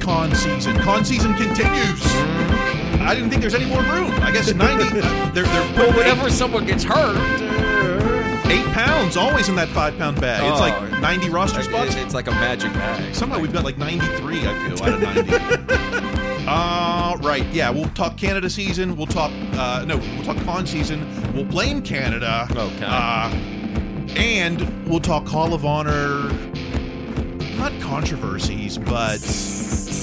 [0.00, 0.76] Khan season.
[0.78, 2.00] Khan season continues.
[3.02, 4.10] I didn't think there's any more room.
[4.22, 4.98] I guess ninety.
[5.00, 7.16] uh, they're they're Well, whenever someone gets hurt,
[8.50, 10.42] eight pounds always in that five pound bag.
[10.42, 10.64] It's Oh.
[10.64, 11.90] like ninety roster spots.
[11.94, 13.14] It's, it's like a magic bag.
[13.14, 16.02] Somehow we've got like 93, I feel, out of 90.
[16.46, 17.46] uh, right.
[17.52, 18.96] Yeah, we'll talk Canada season.
[18.96, 21.06] We'll talk, uh, no, we'll talk Khan season.
[21.34, 22.46] We'll blame Canada.
[22.50, 22.84] Okay.
[22.86, 23.30] Uh,
[24.16, 26.30] and we'll talk Hall of Honor,
[27.56, 29.20] not controversies, but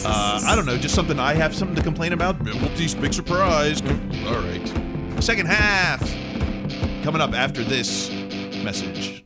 [0.06, 2.38] uh, I don't know, just something I have something to complain about.
[2.39, 3.82] Whoopsies, big surprise.
[4.27, 5.23] All right.
[5.23, 6.01] Second half
[7.03, 8.10] coming up after this
[8.63, 9.25] message.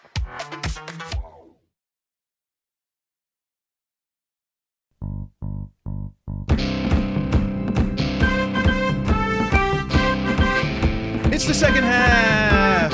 [11.31, 12.91] It's the second half.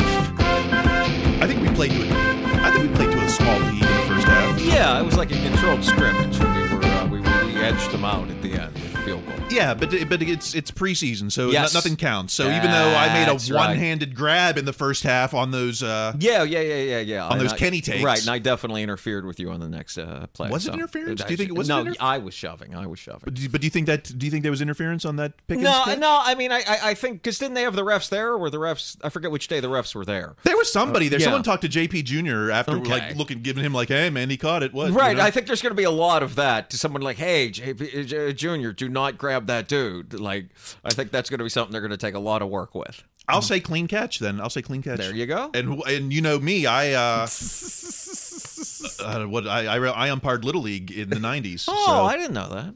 [1.42, 2.12] I think we played to it.
[2.12, 4.60] I think we played to a small lead in the first half.
[4.60, 6.38] Yeah, it was like a controlled scrimmage.
[6.40, 9.36] We were uh, we, we edged them out at the end field goal.
[9.50, 11.74] Yeah, but but it's it's preseason, so Yes.
[11.74, 12.34] no- nothing counts.
[12.34, 16.14] So even though I made a one-handed grab in the first half on those, uh,
[16.20, 17.26] Yeah, yeah, yeah, yeah, yeah.
[17.26, 18.04] On And those I- Kenny takes.
[18.04, 18.20] right?
[18.20, 20.50] And I definitely interfered with you on the next uh, play.
[20.50, 21.24] Was it interference?
[21.24, 22.76] Do you think it was No, interfer- I was shoving.
[22.76, 23.22] I was shoving.
[23.24, 25.16] but do, you, but do you think that do you think there was interference on
[25.18, 25.64] that Pickens?
[25.64, 26.00] No, pick?
[26.00, 26.20] no.
[26.22, 28.50] I mean, I, I, I think because didn't they have the refs there, or were
[28.50, 28.98] the refs?
[29.04, 30.36] I forget which day the refs were there.
[30.44, 31.18] There was somebody there.
[31.18, 31.26] Uh, yeah.
[31.26, 32.52] Someone talked to JP Jr.
[32.52, 32.90] after Okay.
[32.90, 34.90] like looking, giving him like, "Hey man, he caught it." What?
[34.90, 35.24] you Right, know?
[35.24, 36.70] I think there's going to be a lot of that.
[36.72, 40.48] To someone like, "Hey, JP, Junior, do not grab that dude." Like,
[40.84, 42.74] I think that's going to be something they're going to take a lot of work
[42.76, 43.04] with.
[43.30, 44.40] I'll say clean catch then.
[44.40, 45.00] I'll say clean catch.
[45.00, 45.52] There you go.
[45.54, 47.28] And and you know me, I uh,
[49.04, 51.66] uh what I, I I umpired little league in the '90s.
[51.68, 52.76] Oh, so I didn't know that.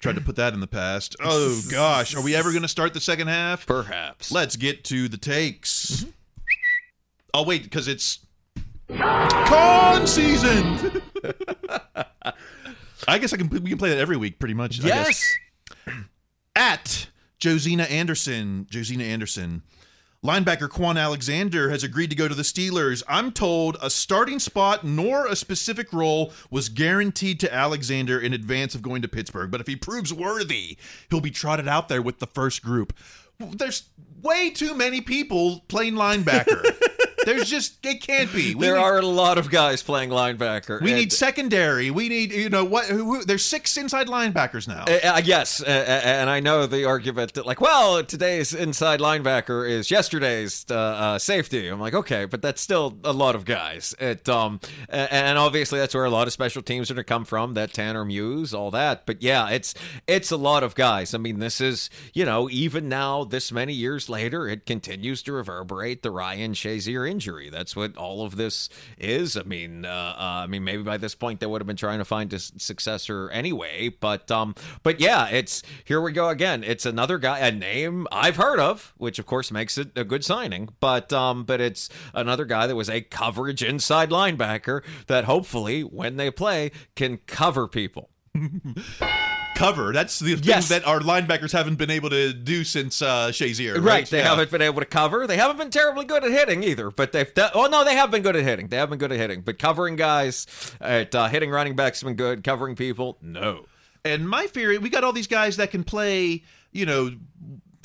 [0.00, 1.14] tried to put that in the past.
[1.20, 3.64] Oh gosh, are we ever going to start the second half?
[3.64, 4.32] Perhaps.
[4.32, 6.04] Let's get to the takes.
[7.32, 8.26] Oh wait, because it's
[8.88, 11.02] Khan season.
[13.08, 13.48] I guess I can.
[13.48, 14.80] We can play that every week, pretty much.
[14.80, 15.38] I guess.
[15.86, 15.96] Yes.
[16.56, 18.66] at Josina Anderson.
[18.70, 19.62] Josina Anderson.
[20.24, 23.02] Linebacker Kwon Alexander has agreed to go to the Steelers.
[23.08, 28.76] I'm told a starting spot nor a specific role was guaranteed to Alexander in advance
[28.76, 29.50] of going to Pittsburgh.
[29.50, 30.78] But if he proves worthy,
[31.10, 32.92] he'll be trotted out there with the first group.
[33.40, 33.88] There's
[34.22, 36.62] way too many people playing linebacker.
[37.24, 38.54] There's just it can't be.
[38.54, 40.80] We there need, are a lot of guys playing linebacker.
[40.80, 41.90] We and- need secondary.
[41.90, 42.86] We need you know what?
[42.86, 44.84] Who, who, there's six inside linebackers now.
[44.84, 49.00] Uh, uh, yes, uh, uh, and I know the argument that, like, well, today's inside
[49.00, 51.68] linebacker is yesterday's uh, safety.
[51.68, 53.94] I'm like, okay, but that's still a lot of guys.
[53.98, 57.24] It, um, and obviously that's where a lot of special teams are going to come
[57.24, 57.54] from.
[57.54, 59.06] That Tanner Muse, all that.
[59.06, 59.74] But yeah, it's
[60.06, 61.14] it's a lot of guys.
[61.14, 65.32] I mean, this is you know even now, this many years later, it continues to
[65.32, 67.50] reverberate the Ryan Shazier injury.
[67.50, 69.36] That's what all of this is.
[69.36, 71.98] I mean, uh, uh, I mean, maybe by this point they would have been trying
[71.98, 73.90] to find a successor anyway.
[74.00, 76.64] But um, but yeah, it's here we go again.
[76.64, 80.24] It's another guy, a name I've heard of, which of course makes it a good
[80.24, 80.70] signing.
[80.80, 86.16] But um, but it's another guy that was a coverage inside linebacker that hopefully when
[86.16, 88.11] they play can cover people.
[89.54, 89.92] Cover.
[89.92, 90.68] That's the thing Yes.
[90.70, 93.74] that our linebackers haven't been able to do since uh, Shazier.
[93.74, 93.82] Right.
[93.84, 94.30] Right, they Yeah.
[94.30, 95.26] haven't been able to cover.
[95.26, 96.90] They haven't been terribly good at hitting either.
[96.90, 97.50] But they've done.
[97.54, 98.68] Oh no, they have been good at hitting.
[98.68, 99.42] They have been good at hitting.
[99.42, 100.46] But covering guys,
[100.80, 102.42] at uh, hitting running backs have been good.
[102.42, 103.66] Covering people, no.
[104.04, 106.42] And my theory, we got all these guys that can play,
[106.72, 107.12] you know,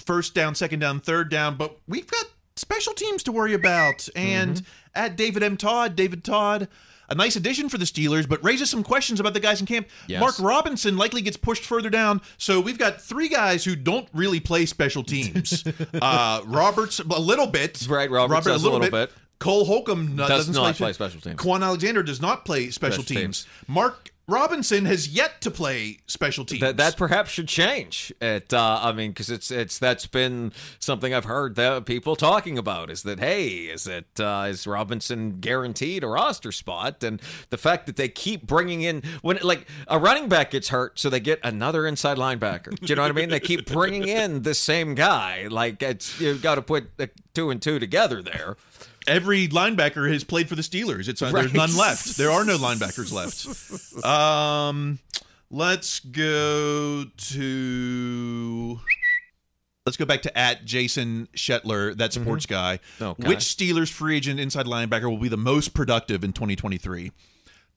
[0.03, 4.07] first down, second down, third down, but we've got special teams to worry about.
[4.15, 4.65] And Mm-hmm.
[4.95, 5.57] at David M.
[5.57, 6.69] Todd, David Todd,
[7.09, 9.87] a nice addition for the Steelers, but raises some questions about the guys in camp.
[10.07, 10.19] Yes.
[10.19, 12.21] Mark Robinson likely gets pushed further down.
[12.37, 15.63] So we've got three guys who don't really play special teams.
[16.01, 17.87] uh, Roberts, a little bit.
[17.89, 19.11] Right, Roberts does a little bit.
[19.39, 21.35] Cole Holcomb uh, Does doesn't not play, play special teams.
[21.35, 23.43] Kwon Alexander does not play special, Special teams.
[23.43, 23.47] teams.
[23.67, 26.59] Mark Robinson has yet to play special teams.
[26.59, 28.11] That that perhaps should change.
[28.19, 32.57] It, uh, I mean, because it's it's that's been something I've heard that people talking
[32.57, 37.03] about is that hey, is it uh, is Robinson guaranteed a roster spot?
[37.05, 40.99] And the fact that they keep bringing in when like a running back gets hurt,
[40.99, 42.77] so they get another inside linebacker.
[42.77, 43.29] Do you know what I mean?
[43.29, 45.47] They keep bringing in the same guy.
[45.47, 46.89] Like it's you've got to put
[47.33, 48.57] two and two together there.
[49.07, 51.07] Every linebacker has played for the Steelers.
[51.07, 52.17] It's uh, there's none left.
[52.17, 54.03] There are no linebackers left.
[54.05, 54.99] Um,
[55.49, 58.79] let's go to.
[59.85, 62.79] Let's go back to at Jason Shetler, that sports guy.
[63.01, 63.27] Okay.
[63.27, 67.11] Which Steelers free agent inside linebacker will be the most productive in 2023?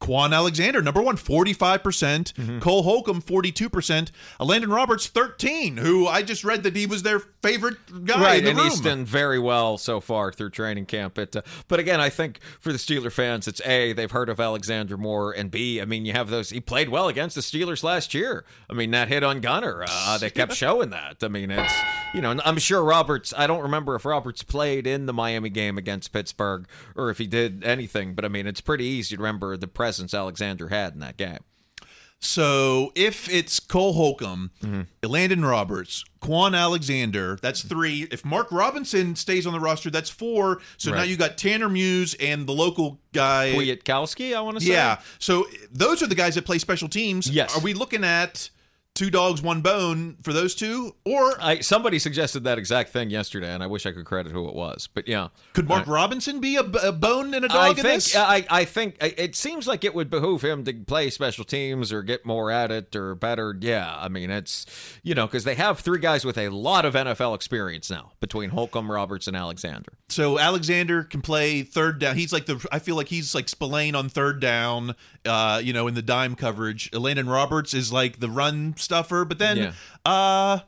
[0.01, 1.83] Kwon Alexander, number one, 45%.
[1.83, 4.11] percent Cole Holcomb, 42%.
[4.41, 8.45] Landon Roberts, 13 who I just read that he was their favorite guy right, in
[8.45, 8.69] the and room.
[8.69, 11.19] he's done very well so far through training camp.
[11.19, 14.41] It, uh, but again, I think for the Steeler fans, it's a they've heard of
[14.41, 16.51] Alexander Moore, and b I mean you have those.
[16.51, 18.45] He played well against the Steelers last year.
[18.69, 21.19] I mean that hit on Gunner, uh, they kept showing that.
[21.23, 21.75] I mean it's
[22.15, 23.33] you know I'm sure Roberts.
[23.37, 27.27] I don't remember if Roberts played in the Miami game against Pittsburgh or if he
[27.27, 31.01] did anything, but I mean it's pretty easy to remember the presence Alexander had in
[31.01, 31.39] that game.
[32.23, 34.83] So if it's Cole Holcomb, Mm-hmm.
[35.11, 38.07] Landon Roberts, Kwon Alexander, that's three.
[38.13, 40.61] If Mark Robinson stays on the roster, that's four.
[40.77, 43.53] So now you got Tanner Muse and the local guy.
[43.57, 44.73] Kwiatkoski, I want to say.
[44.73, 45.01] Yeah.
[45.19, 47.29] So those are the guys that play special teams.
[47.29, 47.57] Yes.
[47.57, 48.51] Are we looking at
[49.01, 50.95] two dogs, one bone for those two?
[51.07, 54.47] Or I, somebody suggested that exact thing yesterday, and I wish I could credit who
[54.47, 54.91] it was.
[54.93, 58.03] But yeah, could Mark Uh, Robinson be a, a bone and a dog in think
[58.03, 58.15] this?
[58.15, 62.03] I, I think it seems like it would behoove him to play special teams or
[62.03, 63.57] get more at it or better.
[63.59, 64.67] Yeah, I mean it's
[65.03, 68.51] you know because they have three guys with a lot of NFL experience now between
[68.51, 69.95] Holcomb, Roberts, and Alexander.
[70.11, 72.17] So Alexander can play third down.
[72.17, 75.87] He's like the I feel like he's like Spillane on third down, uh, you know,
[75.87, 76.93] in the dime coverage.
[76.93, 79.73] Landon Roberts is like the run stuffer, but then Yeah.
[80.05, 80.59] uh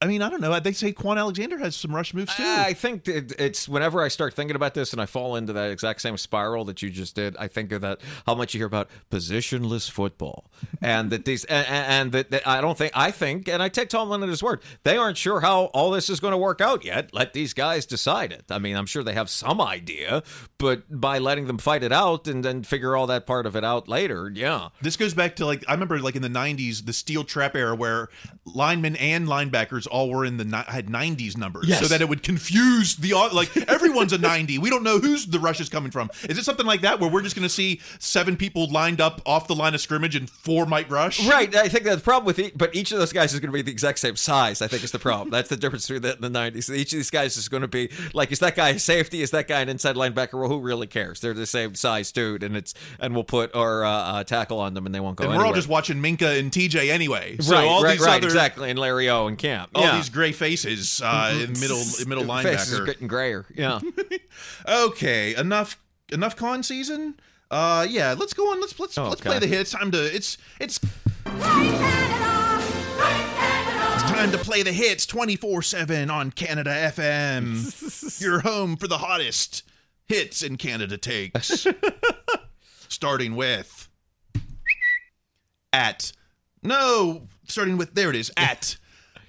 [0.00, 0.58] I mean, I don't know.
[0.60, 2.44] They say Kwon Alexander has some rush moves too.
[2.46, 5.72] I think that it's whenever I start thinking about this and I fall into that
[5.72, 7.36] exact same spiral that you just did.
[7.36, 11.66] I think of that how much you hear about positionless football, and that these and,
[11.66, 14.60] and that, that I don't think I think and I take Tomlin at his word.
[14.84, 17.12] They aren't sure how all this is going to work out yet.
[17.12, 18.44] Let these guys decide it.
[18.50, 20.22] I mean, I'm sure they have some idea,
[20.58, 23.64] but by letting them fight it out and then figure all that part of it
[23.64, 24.68] out later, yeah.
[24.80, 27.74] This goes back to like I remember like in the '90s, the steel trap era,
[27.74, 28.10] where
[28.44, 31.80] linemen and linebackers all were in the ni- had '90s numbers, Yes.
[31.80, 34.58] so that it would confuse the like everyone's a '90.
[34.58, 36.10] We don't know who's the rush is coming from.
[36.28, 39.20] Is it something like that where we're just going to see seven people lined up
[39.26, 41.26] off the line of scrimmage and four might rush?
[41.26, 43.50] Right, I think that's the problem with each, but each of those guys is going
[43.50, 44.62] to be the exact same size.
[44.62, 45.30] I think is the problem.
[45.30, 46.74] That's the difference between the, the '90s.
[46.74, 49.22] Each of these guys is going to be like, is that guy a safety?
[49.22, 50.34] Is that guy an inside linebacker?
[50.38, 51.20] Well, who really cares?
[51.20, 54.74] They're the same size dude, and it's and we'll put our uh, uh, tackle on
[54.74, 55.24] them, and they won't go.
[55.28, 57.36] and we're all just watching Minkah and TJ anyway.
[57.40, 59.70] So right, all right, these right, other exactly, and Larry O and Camp.
[59.78, 59.96] All yeah.
[59.96, 62.86] these gray faces uh, in middle in middle faces are linebacker.
[62.86, 63.46] getting grayer.
[63.54, 63.80] Yeah.
[64.68, 65.78] Okay, enough
[66.12, 67.14] enough con season.
[67.50, 68.60] Uh, yeah, let's go on.
[68.60, 69.30] Let's let's let's Okay.
[69.30, 69.70] play the hits.
[69.72, 70.78] Time to it's it's.
[73.94, 78.20] It's time to play the hits 24 7 on Canada FM.
[78.20, 79.62] Your home for the hottest
[80.06, 81.66] hits in Canada takes.
[82.88, 83.88] starting with
[85.72, 86.12] at
[86.62, 88.76] no, starting with there it is at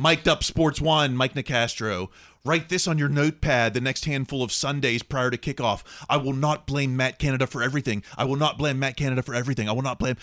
[0.01, 2.07] Mic'd Up Sports One, Mike Nicastro.
[2.45, 5.83] Write this on your notepad the next handful of Sundays prior to kickoff.
[6.09, 8.01] I will not blame Matt Canada for everything.
[8.17, 9.67] I will not blame Matt Canada for everything.
[9.67, 10.15] I will not blame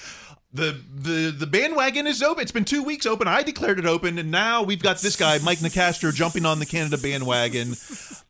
[0.56, 2.42] the the the bandwagon is open.
[2.42, 3.28] It's been two weeks open.
[3.28, 6.66] I declared it open, and now we've got this guy, Mike Nicastro, jumping on the
[6.66, 7.74] Canada bandwagon.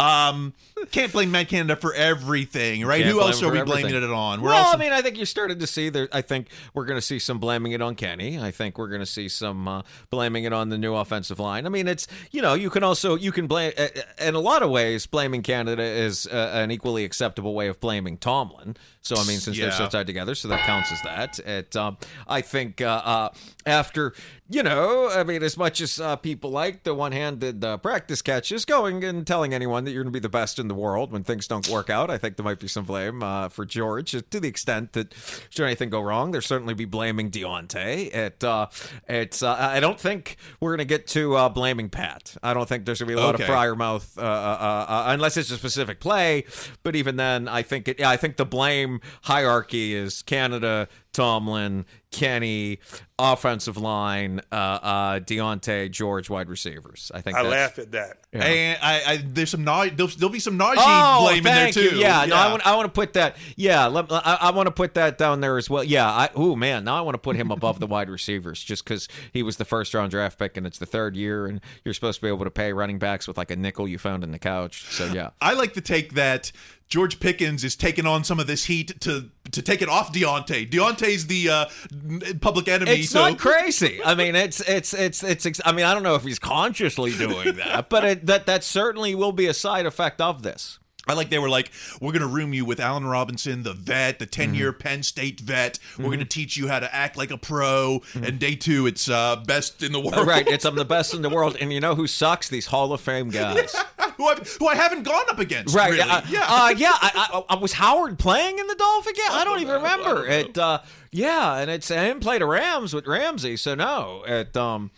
[0.00, 0.52] Um,
[0.90, 3.02] can't blame Matt Canada for everything, right?
[3.02, 3.82] Can't Who else are we everything.
[3.82, 4.42] blaming it on?
[4.42, 6.08] We're well, also I mean, I think you started to see there.
[6.12, 8.38] I think we're going to see some blaming it on Kenny.
[8.38, 11.66] I think we're going to see some uh, blaming it on the new offensive line.
[11.66, 13.88] I mean, it's you know you can also you can blame uh,
[14.20, 15.06] in a lot of ways.
[15.06, 18.76] Blaming Canada is uh, an equally acceptable way of blaming Tomlin.
[19.00, 21.38] So I mean, since they're so tied together, so that counts as that.
[21.38, 21.96] It, um,
[22.26, 23.28] I think uh, uh,
[23.66, 24.14] after
[24.48, 28.64] you know, I mean, as much as uh, people like the one-handed uh, practice catches,
[28.64, 31.24] going and telling anyone that you're going to be the best in the world when
[31.24, 34.22] things don't work out, I think there might be some blame uh, for George uh,
[34.30, 35.12] to the extent that
[35.50, 38.14] should anything go wrong, there certainly be blaming Diontae.
[38.14, 38.68] It, uh,
[39.08, 42.36] it's, uh, I don't think we're going to get to uh, blaming Pat.
[42.42, 43.44] I don't think there's going to be a lot Okay.
[43.44, 46.44] of Freiermuth uh, uh, uh, unless it's a specific play.
[46.84, 48.00] But even then, I think it.
[48.00, 52.78] I think the blame hierarchy is Canada, Tomlin, Kenny,
[53.18, 57.10] offensive line, uh, uh, Diontae, George, wide receivers.
[57.14, 58.18] I think I that's, laugh at that.
[58.32, 58.44] Yeah.
[58.44, 61.72] and I, I there's some Naj, there'll, there'll be some Najee Oh, blame in there
[61.72, 61.82] too.
[61.82, 61.90] you.
[61.98, 63.36] Yeah, no, I want, I want to put that.
[63.56, 65.84] Yeah, let, I, I want to put that down there as well.
[65.84, 68.84] Yeah, I, oh man, now I want to put him above the wide receivers just
[68.84, 71.94] because he was the first round draft pick and it's the third year, and you're
[71.94, 74.30] supposed to be able to pay running backs with like a nickel you found in
[74.32, 74.86] the couch.
[74.90, 76.52] So yeah, I like to take that
[76.88, 80.70] George Pickens is taking on some of this heat to to take it off Diontae.
[80.70, 81.95] Diontae's the uh, n-
[82.40, 82.92] public enemy.
[82.92, 84.00] It's so not crazy.
[84.04, 85.60] I mean, it's it's it's it's.
[85.64, 89.14] I mean, I don't know if he's consciously doing that, but it, that that certainly
[89.14, 90.78] will be a side effect of this.
[91.06, 94.26] I like they were like, we're gonna room you with Allen Robinson, the vet, the
[94.26, 94.80] ten year Mm-hmm.
[94.82, 95.78] Penn State vet.
[95.98, 98.02] We're gonna teach you how to act like a pro.
[98.14, 100.14] And day two, it's uh, best in the world.
[100.14, 100.28] Mm-hmm.
[100.28, 102.48] Right, it's I'm the best in the world, and you know who sucks?
[102.48, 103.74] These Hall of Fame guys.
[104.16, 105.74] who, I, who I haven't gone up against.
[105.74, 105.90] Right.
[105.90, 106.02] Really.
[106.02, 106.46] uh, yeah.
[106.48, 106.92] Uh, yeah.
[106.94, 109.26] I, I, I was Howard playing in the Dolphin game.
[109.30, 110.58] I don't even remember it.
[110.58, 110.80] Uh,
[111.12, 113.56] yeah, and it's him played the Rams with Ramsey.
[113.56, 114.90] So no, it um.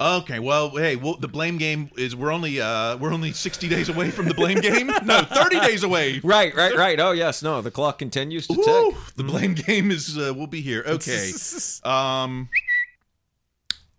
[0.00, 3.88] Okay, well, hey, well, the blame game is we're only uh we're only 60 days
[3.88, 4.86] away from the blame game.
[5.04, 6.20] No, 30 days away.
[6.24, 7.00] Right, right, right.
[7.00, 9.14] Oh yes, no, the clock continues to tick.
[9.16, 10.84] the blame game is uh, we'll be here.
[10.86, 11.32] Okay.
[11.84, 12.48] Um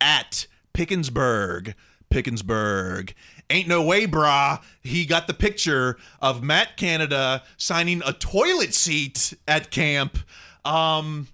[0.01, 1.76] at Pickensburg,
[2.10, 3.14] Pickensburg.
[3.49, 4.62] Ain't no way, brah.
[4.82, 10.18] He got the picture of Matt Canada signing a toilet seat at camp.
[10.64, 11.28] Um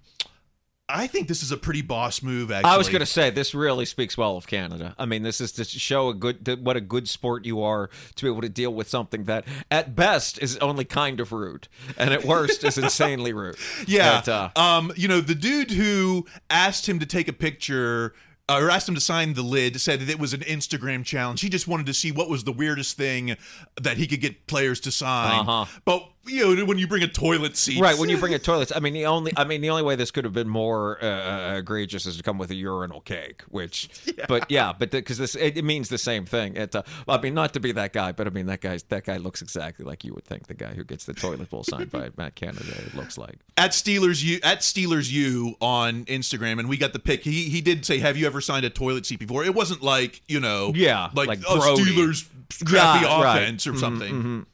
[0.88, 2.70] I think this is a pretty boss move actually.
[2.70, 4.94] I was going to say this really speaks well of Canada.
[4.98, 8.24] I mean, this is to show a good what a good sport you are to
[8.24, 11.66] be able to deal with something that at best is only kind of rude,
[11.98, 13.56] and at worst is insanely rude.
[13.86, 14.22] Yeah.
[14.24, 18.14] But, uh, um, you know, the dude who asked him to take a picture
[18.48, 21.40] uh, or asked him to sign the lid said that it was an Instagram challenge.
[21.40, 23.36] He just wanted to see what was the weirdest thing
[23.80, 25.40] that he could get players to sign.
[25.40, 25.64] Uh-huh.
[25.84, 28.72] But you know, when you bring a toilet seat, Right when you bring a toilet,
[28.74, 31.56] I mean the only, I mean the only way this could have been more uh,
[31.58, 33.88] egregious is to come with a urinal cake, which,
[34.28, 36.56] but yeah, but because this it, it means the same thing.
[36.56, 39.04] It, uh, I mean, not to be that guy, but I mean that guy's that
[39.04, 41.90] guy looks exactly like you would think the guy who gets the toilet bowl signed
[41.90, 43.38] by Matt Canada it looks like.
[43.56, 47.22] at Steelers U at Steelers U on Instagram, and we got the pic.
[47.24, 50.22] He he did say, "Have you ever signed a toilet seat before?" It wasn't like
[50.28, 51.82] you know, Yeah, like, like Brody.
[51.84, 52.26] Steelers
[52.64, 53.36] crappy Yeah, right.
[53.42, 54.46] offense or Mhm, something.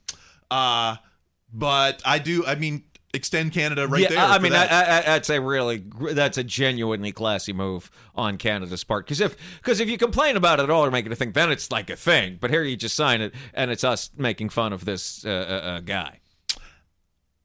[0.50, 0.96] Uh,
[1.52, 2.44] but I do.
[2.46, 2.84] I mean,
[3.14, 4.18] extend Canada right yeah, there.
[4.18, 4.88] I I mean, I, that.
[4.88, 9.06] I, that's a really that's a genuinely classy move on Canada's part.
[9.06, 11.32] Because if because if you complain about it at all or make it a thing,
[11.32, 12.38] then it's like a thing.
[12.40, 15.66] But here you just sign it, and it's us making fun of this uh, uh,
[15.66, 16.20] uh, guy.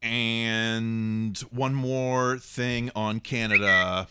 [0.02, 4.08] And one more thing on Canada.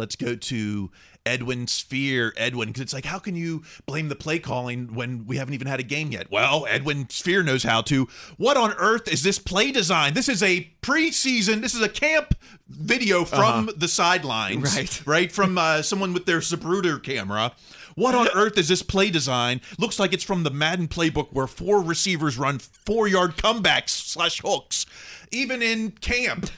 [0.00, 0.90] Let's go to
[1.26, 2.32] Edwin Sphere.
[2.38, 5.66] Edwin, because it's like, how can you blame the play calling when we haven't even
[5.66, 6.30] had a game yet?
[6.30, 8.08] Well, Edwin Sphere knows how to.
[8.38, 10.14] What on earth is this play design?
[10.14, 12.34] This is a preseason, this is a camp
[12.68, 13.38] video from
[13.68, 13.72] Uh-huh.
[13.76, 14.74] the sidelines.
[14.74, 15.02] Right.
[15.06, 15.30] Right?
[15.30, 17.52] From uh, someone with their Zapruder camera.
[17.96, 19.60] What on earth is this play design?
[19.78, 24.40] Looks like it's from the Madden playbook where four receivers run four yard comebacks slash
[24.42, 24.86] hooks.
[25.30, 26.48] Even in camp,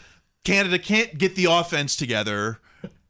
[0.44, 2.58] Canada can't get the offense together.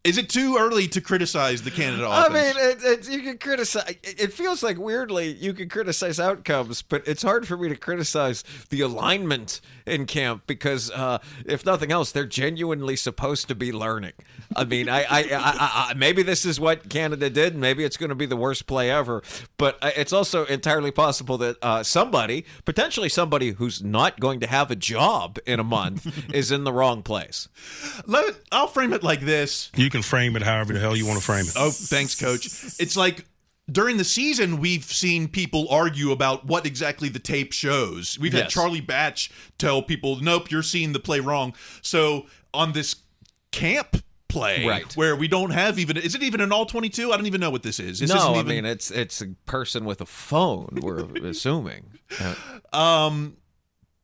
[0.04, 3.88] Is it too early to criticize the Canada I mean, it, it, you can criticize.
[4.02, 7.76] It it feels like weirdly you can criticize outcomes, but it's hard for me to
[7.76, 13.72] criticize the alignment in camp because, uh, if nothing else, they're genuinely supposed to be
[13.72, 14.12] learning.
[14.54, 17.56] I mean, I, I, I, I, I maybe this is what Canada did.
[17.56, 19.22] Maybe it's going to be the worst play ever,
[19.56, 24.46] but uh, it's also entirely possible that uh, somebody, potentially somebody who's not going to
[24.46, 27.48] have a job in a month, is in the wrong place.
[28.06, 29.70] Let I'll frame it like this.
[29.76, 31.52] You can frame it however the hell you want to frame it.
[31.56, 32.46] Oh, thanks, coach.
[32.80, 33.24] It's like
[33.70, 38.18] during the season, we've seen people argue about what exactly the tape shows.
[38.18, 41.54] We've had Charlie Batch tell people, nope, you're seeing the play wrong.
[41.80, 42.96] So on this
[43.52, 44.96] camp play, Right.
[44.96, 47.12] where we don't have even, is it even an all 22?
[47.12, 48.00] I don't even know what this is.
[48.00, 50.78] This no, isn't I mean it's it's a person with a phone.
[50.82, 51.92] We're assuming.
[52.72, 53.36] Um,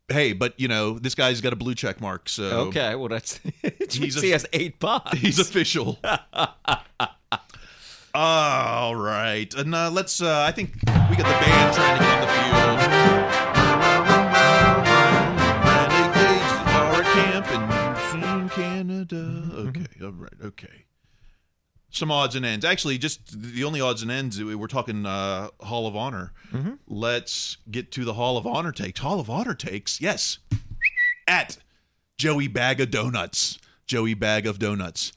[0.09, 3.41] hey, but you know, this guy's got a blue check mark, so Okay, well that's
[3.91, 5.19] He's he has eight pods.
[5.21, 5.99] He's official.
[8.15, 10.21] All right, and uh, let's.
[10.21, 12.48] Uh, I think we got the band training on the field.
[21.99, 22.65] Some odds and ends.
[22.65, 24.43] Actually, just the only odds and ends.
[24.43, 26.33] We're talking uh, Hall of Honor.
[26.53, 26.75] Mm-hmm.
[26.87, 29.01] Let's get to the Hall of Honor takes.
[29.01, 30.01] Hall of Honor takes.
[30.01, 30.39] Yes,
[31.27, 31.59] at
[32.17, 33.59] Joey Bag of Donuts.
[33.87, 35.13] Joey Bag of Donuts.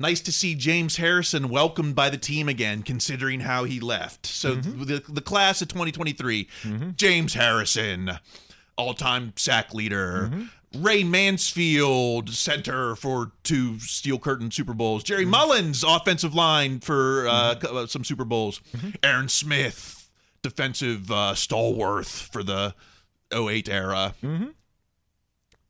[0.00, 4.26] Nice to see James Harrison welcomed by the team again, considering how he left.
[4.26, 4.82] So mm-hmm.
[4.82, 6.90] the the class of 2023, mm-hmm.
[6.96, 8.18] James Harrison,
[8.76, 10.30] all time sack leader.
[10.74, 15.02] Ray Mansfield, center for two Steel Curtain Super Bowls.
[15.04, 18.60] Gerry Mullins, offensive line for uh, co- uh, some Super Bowls.
[19.02, 20.10] Aaron Smith,
[20.42, 22.74] defensive uh, stalwart for the
[23.32, 24.14] 08 era.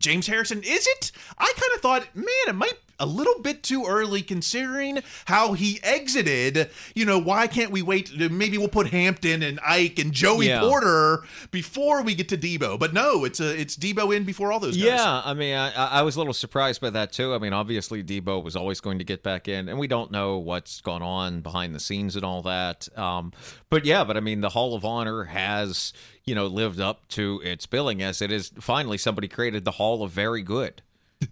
[0.01, 1.13] James Harrison, is it?
[1.39, 5.81] I kind of thought, man, it might a little bit too early considering how he
[5.83, 6.71] exited.
[6.95, 8.11] You know, why can't we wait?
[8.31, 10.61] Maybe we'll put Hampton and Ike and Joey Yeah.
[10.61, 12.79] Porter before we get to Debo.
[12.79, 14.85] But no, it's a it's Debo in before all those guys.
[14.87, 17.35] Yeah, I mean, I, I was a little surprised by that too.
[17.35, 20.39] I mean, obviously Debo was always going to get back in, and we don't know
[20.39, 22.89] what's gone on behind the scenes and all that.
[22.99, 23.33] Um,
[23.71, 25.93] but yeah, but I mean, the Hall of Honor has
[26.25, 28.53] you know lived up to its billing as it is.
[28.61, 30.83] Finally, somebody created the Hall of Very Good.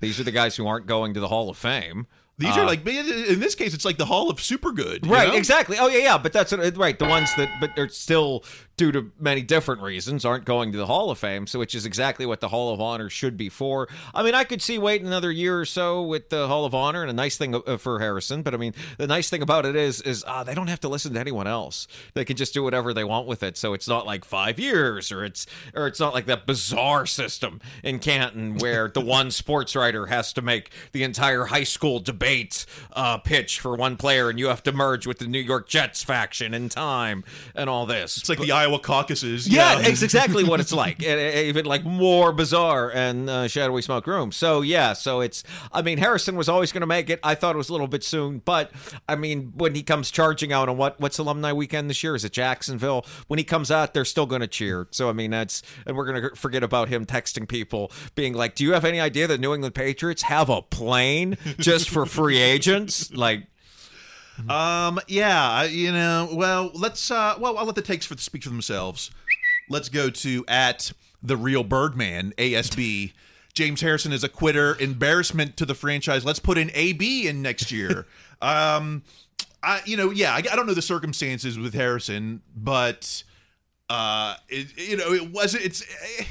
[0.01, 2.07] These are the guys who aren't going to the Hall of Fame.
[2.37, 5.07] These Uh, are like in this case, it's like the Hall of Super Good.
[5.07, 5.35] you Right, know?
[5.37, 5.77] exactly.
[5.79, 6.19] Oh yeah, yeah.
[6.19, 6.99] But that's right.
[6.99, 8.45] The ones that, but they're still
[8.77, 11.47] due to many different reasons aren't going to the Hall of Fame.
[11.47, 13.89] So, which is exactly what the Hall of Honor should be for.
[14.13, 17.03] I mean, I could see waiting another year or so with the Hall of Honor,
[17.03, 18.43] and a nice thing uh, for Harrison.
[18.43, 20.89] But I mean, the nice thing about it is, is uh, they don't have to
[20.89, 21.87] listen to anyone else.
[22.15, 23.57] They can just do whatever they want with it.
[23.57, 27.61] So it's not like five years, or it's, or it's not like that bizarre system
[27.83, 32.67] in Canton where the one sports writer has to make the entire high school debate
[32.93, 36.03] uh, pitch for one player, and you have to merge with the New York Jets
[36.03, 38.17] faction in time and all this.
[38.17, 39.47] It's like the Iowa caucuses.
[39.47, 39.81] Yeah, know?
[39.83, 44.07] it's exactly what it's like, and, uh, even like more bizarre and uh, shadowy smoke
[44.07, 44.33] room.
[44.33, 45.45] So yeah, so it's.
[45.73, 47.21] I mean, Harrison was always going to make it.
[47.23, 48.71] I thought it was a little bit soon, but
[49.09, 52.15] I mean, when he comes charging out on what what's alumni weekend this year?
[52.15, 53.05] Is it Jacksonville?
[53.29, 54.89] When he comes out, they're still going to cheer.
[54.91, 58.55] So I mean, that's and we're going to forget about him texting people, being like,
[58.55, 62.39] "Do you have any idea that New England Patriots have a plane just for free
[62.39, 63.47] agents?" Like.
[64.49, 65.01] Um.
[65.09, 65.65] Yeah.
[65.65, 66.29] You know.
[66.33, 67.11] Well, let's.
[67.11, 67.35] Uh.
[67.39, 69.11] Well, I'll let the takes for the speak for themselves.
[69.69, 73.13] Let's go to at the real Birdman ASB.
[73.55, 74.77] James Harrison is a quitter.
[74.81, 76.25] Embarrassment to the franchise.
[76.25, 78.07] Let's put in AB in next year.
[78.43, 79.03] um.
[79.63, 79.81] I.
[79.85, 80.11] You know.
[80.11, 80.33] Yeah.
[80.33, 83.23] I, I don't know the circumstances with Harrison, but.
[83.91, 86.27] Uh, it, you know, it was it's it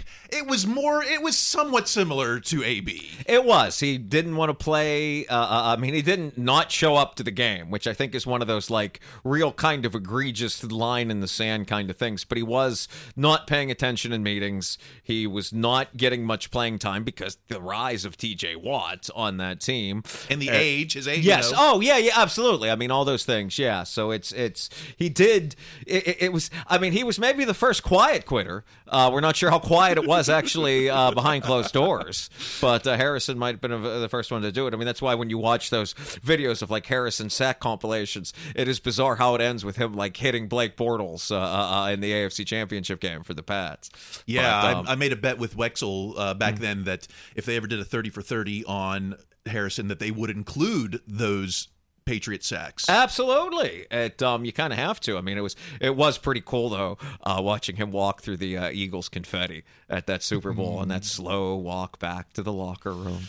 [0.47, 3.09] was more it was somewhat similar to AB.
[3.27, 3.79] It was.
[3.79, 5.25] He didn't want to play.
[5.27, 8.15] Uh, uh, I mean, he didn't not show up to the game, which I think
[8.15, 11.97] is one of those like real kind of egregious line in the sand kind of
[11.97, 12.23] things.
[12.23, 14.77] But he was not paying attention in meetings.
[15.03, 18.55] He was not getting much playing time because the rise of T.J.
[18.57, 21.19] Watt on that team And the Uh, age, his age.
[21.19, 21.51] you Yes.
[21.51, 21.57] know.
[21.59, 22.69] Oh, yeah, yeah, absolutely.
[22.71, 23.57] I mean, all those things.
[23.59, 23.83] Yeah.
[23.83, 25.55] So it's it's he did.
[25.85, 26.49] It, it- it was.
[26.67, 28.63] I mean, he was maybe the first quiet quitter.
[28.87, 32.29] Uh, we're not sure how quiet it was actually uh, behind closed doors,
[32.61, 34.73] but uh, Harrison might have been uh, the first one to do it.
[34.73, 38.67] I mean, that's why when you watch those videos of like Harrison sack compilations, it
[38.67, 41.99] is bizarre how it ends with him like hitting Blake Bortles uh, uh, uh, in
[41.99, 43.89] the AFC Championship game for the Pats.
[44.25, 47.45] Yeah, But, um, I, I made a bet with Wexell uh, back then that if
[47.45, 49.15] they ever did a thirty for thirty on
[49.45, 51.67] Harrison, that they would include those
[52.05, 52.89] Patriot sacks.
[52.89, 55.17] Absolutely, it um you kind of have to.
[55.17, 58.57] I mean, it was it was pretty cool though, uh, watching him walk through the
[58.57, 62.91] uh, Eagles confetti at that Super Bowl and that slow walk back to the locker
[62.93, 63.23] room.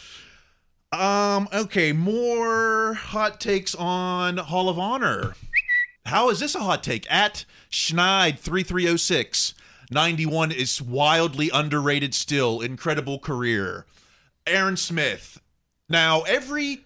[0.93, 1.49] Um.
[1.53, 1.93] Okay.
[1.93, 5.35] More hot takes on Hall of Honor.
[6.07, 7.11] How is this a hot take?
[7.11, 9.55] At Schneid three three zero six.
[9.91, 12.61] 91 is wildly underrated still.
[12.61, 13.85] Incredible career.
[14.47, 15.41] Aaron Smith.
[15.89, 16.84] Now, every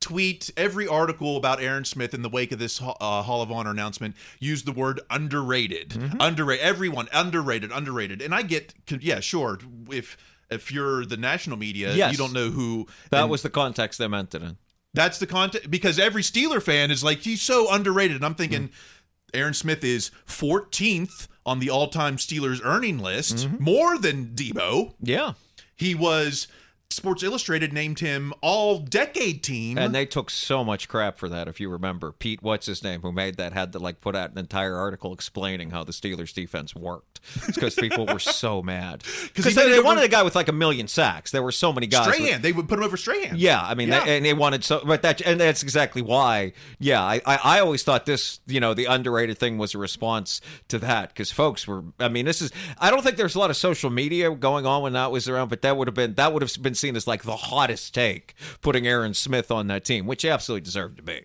[0.00, 3.70] tweet, every article about Aaron Smith in the wake of this uh, Hall of Honor
[3.70, 5.90] announcement used the word underrated.
[5.90, 6.16] Mm-hmm.
[6.20, 6.64] Underrated.
[6.64, 8.22] Everyone underrated, underrated.
[8.22, 9.58] And I get, yeah, sure.
[9.90, 10.16] If
[10.50, 12.12] if you're the national media, Yes.
[12.12, 12.86] you don't know who.
[13.10, 14.56] That and was the context they meant it in.
[14.92, 18.16] That's the context because every Steeler fan is like, he's so underrated.
[18.16, 19.34] And I'm thinking, mm-hmm.
[19.34, 23.62] Aaron Smith is 14th on the all-time Steelers earning list, mm-hmm.
[23.62, 24.94] more than Debo.
[25.00, 25.34] Yeah.
[25.76, 26.48] He was
[26.92, 29.78] Sports Illustrated named him all decade team.
[29.78, 32.12] And they took so much crap for that, if you remember.
[32.12, 35.12] Pete, what's his name, who made that, had to like put out an entire article
[35.12, 37.09] explaining how the Steelers defense worked.
[37.46, 39.04] It's because people were so mad.
[39.24, 41.30] Because he they, they wanted a guy with like a million sacks.
[41.30, 42.06] There were so many guys.
[42.06, 43.34] with- Strahan, they would put him over Strahan.
[43.36, 44.04] Yeah, I mean, Yeah.
[44.04, 46.52] They, and they wanted so, but that, and that's exactly why.
[46.78, 50.40] Yeah, I, I, I always thought this, you know, the underrated thing was a response
[50.68, 51.84] to that because folks were.
[51.98, 52.50] I mean, this is.
[52.78, 55.48] I don't think there's a lot of social media going on when that was around,
[55.48, 58.34] but that would have been that would have been seen as like the hottest take,
[58.60, 61.22] putting Aaron Smith on that team, which he absolutely deserved to be.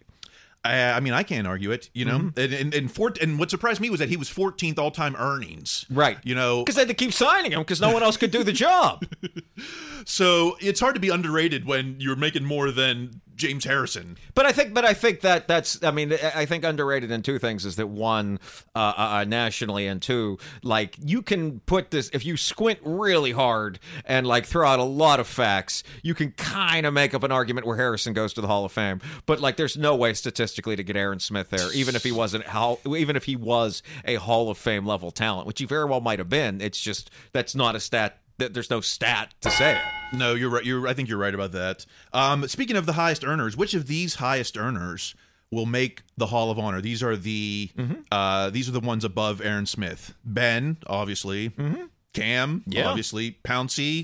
[0.66, 2.20] I, I mean, I can't argue it, you know.
[2.20, 2.40] Mm-hmm.
[2.40, 5.86] And, and and four, and what surprised me was that he was 14th all-time earnings.
[5.90, 6.18] Right.
[6.24, 8.44] You know, Because they had to keep signing him because no one else could do
[8.44, 9.06] the job.
[10.06, 14.18] so it's hard to be underrated when you're making more than James Harrison.
[14.34, 15.84] But I think, but I think that that's.
[15.84, 18.40] I mean, I think underrated in two things is that one,
[18.76, 23.80] uh, uh, nationally, and two, like you can put this if you squint really hard
[24.06, 27.32] and like throw out a lot of facts, you can kind of make up an
[27.32, 29.02] argument where Harrison goes to the Hall of Fame.
[29.26, 32.46] But like, there's no way statistically to get Aaron Smith there, even if he wasn't
[32.48, 36.02] how, even if he was a Hall of Fame level talent, which he very well
[36.02, 36.62] might have been.
[36.62, 38.20] It's just that's not a stat.
[38.38, 40.18] That There's no stat to say it.
[40.18, 40.66] No, you're right.
[40.66, 40.88] You're.
[40.88, 41.86] I think you're right about that.
[42.14, 45.16] Um, speaking of the highest earners, which of these highest earners
[45.52, 46.82] will make the Hall of Honor?
[46.82, 47.72] These are the.
[47.78, 47.94] Mm-hmm.
[48.12, 50.14] Uh, these are the ones above Aaron Smith.
[50.26, 51.50] Ben, obviously.
[52.14, 52.72] Cam, Mm-hmm.
[52.72, 52.90] Yeah.
[52.90, 53.38] obviously.
[53.44, 54.04] Pouncey.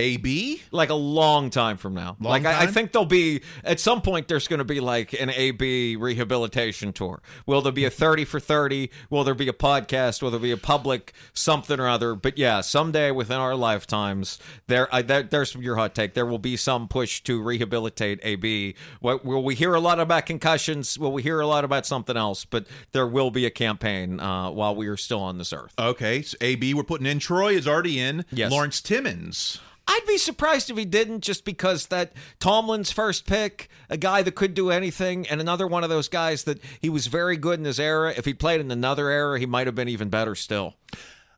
[0.00, 0.62] AB.
[0.70, 2.16] like a long time from now.
[2.20, 5.12] Long like I, I think there'll be at some point there's going to be like
[5.12, 7.22] an AB rehabilitation tour.
[7.46, 8.90] Will there be a thirty for thirty?
[9.08, 10.22] Will there be a podcast?
[10.22, 12.14] Will there be a public something or other?
[12.14, 16.14] But yeah, someday within our lifetimes, there, I, there there's your hot take.
[16.14, 18.74] There will be some push to rehabilitate AB.
[19.00, 20.98] What will we hear a lot about concussions?
[20.98, 22.44] Will we hear a lot about something else?
[22.44, 25.72] But there will be a campaign uh, while we are still on this earth.
[25.78, 27.18] Okay, so AB we're putting in.
[27.18, 28.24] Troy is already in.
[28.30, 28.50] Yes.
[28.50, 29.60] Lawrence Timmons.
[29.86, 34.34] I'd be surprised if he didn't, just because that Tomlin's first pick, a guy that
[34.34, 37.64] could do anything, and another one of those guys that he was very good in
[37.64, 38.14] his era.
[38.16, 40.74] If he played in another era, he might have been even better still.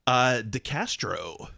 [0.07, 1.49] Uh, DeCastro.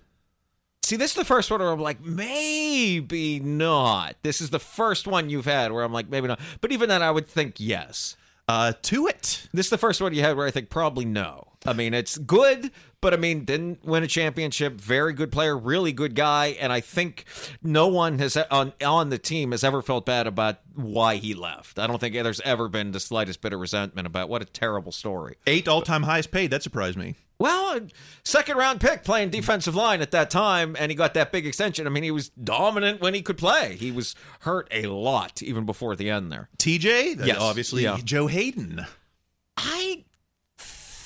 [0.84, 4.16] See, this is the first one where I'm like, maybe not.
[4.22, 6.40] This is the first one you've had where I'm like, maybe not.
[6.60, 8.16] But even then, I would think yes.
[8.46, 9.48] Uh, to it.
[9.54, 11.53] This is the first one you had where I think probably no.
[11.66, 14.74] I mean, it's good, but I mean, didn't win a championship.
[14.74, 17.24] Very good player, really good guy, and I think
[17.62, 21.78] no one has on on the team has ever felt bad about why he left.
[21.78, 24.92] I don't think there's ever been the slightest bit of resentment about what a terrible
[24.92, 25.36] story.
[25.46, 26.50] Eight all-time highest paid.
[26.50, 27.14] That surprised me.
[27.38, 27.80] Well,
[28.24, 31.86] second round pick playing defensive line at that time, and he got that big extension.
[31.86, 33.76] I mean, he was dominant when he could play.
[33.76, 36.48] He was hurt a lot even before the end there.
[36.58, 37.26] TJ.
[37.26, 37.38] Yes.
[37.38, 37.82] Obviously.
[37.82, 37.98] Yeah.
[38.04, 38.86] Joe Haden.
[39.56, 40.04] I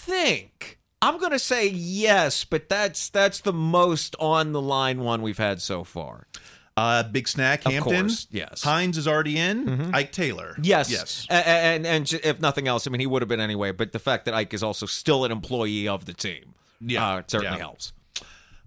[0.09, 5.22] think I'm going to say yes, but that's that's the most on the line one
[5.22, 6.26] we've had so far.
[6.76, 8.02] Uh, Big Snack Of Hampton.
[8.02, 8.62] course, yes.
[8.62, 9.92] Hines is already in.
[9.92, 10.56] Ike Taylor.
[10.62, 11.26] Yes, Yes.
[11.28, 13.72] A- a- and, and if nothing else, I mean, he would have been anyway.
[13.72, 17.22] But the fact that Ike is also still an employee of the team, Yeah, uh,
[17.26, 17.62] certainly yeah.
[17.64, 17.92] helps.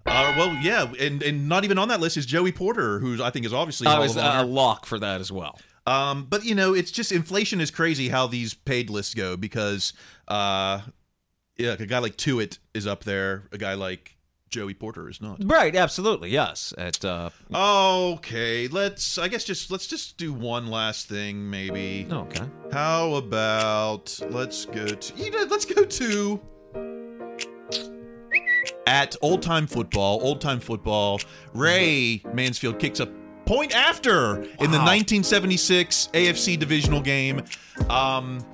[0.04, 3.30] Uh, well, yeah, and and not even on that list is Joey Porter, who I
[3.30, 3.86] think is obviously.
[3.86, 5.58] I Hall was a lock for that as well.
[5.86, 9.92] Um, but you know, it's just inflation is crazy how these paid lists go because,
[10.28, 10.80] uh,
[11.56, 14.16] yeah, like a guy like Tuitt is up there, a guy like
[14.48, 15.38] Joey Porter is not.
[15.42, 16.74] Right, absolutely, yes.
[16.76, 19.16] At uh, Okay, let's.
[19.18, 22.06] I guess just let's just do one last thing, maybe.
[22.10, 26.40] okay, How about let's go to you know, let's go to
[28.86, 30.20] at old time football.
[30.22, 31.20] Old time football.
[31.54, 33.06] Ray Mansfield kicks a
[33.46, 37.42] point after in the 1976 AFC divisional game.
[37.88, 38.44] Um,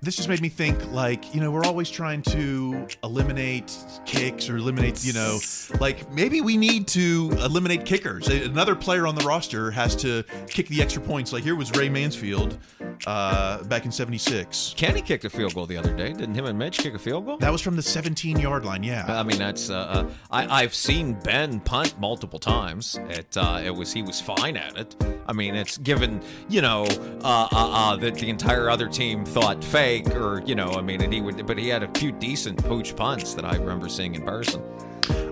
[0.00, 3.76] this just made me think like you know we're always trying to eliminate
[4.06, 5.38] kicks or eliminate you know
[5.80, 8.28] like maybe we need to eliminate kickers.
[8.28, 11.32] Another player on the roster has to kick the extra points.
[11.32, 12.58] Like here was ray mansfield
[13.06, 16.12] uh, back in 76 kenny kicked a field goal the other day.
[16.12, 17.38] Didn't him and mitch kick a field goal?
[17.38, 19.04] That was from the 17 yard line yeah.
[19.08, 22.98] I mean that's uh, uh, I, i've seen ben punt multiple times.
[23.08, 24.96] It uh, it was he was fine at it.
[25.26, 26.84] I mean it's given you know
[27.24, 29.62] uh, uh, uh, that the entire other team thought
[30.14, 32.94] or you know i mean and he would but he had a few decent pooch
[32.94, 34.62] punts that i remember seeing in person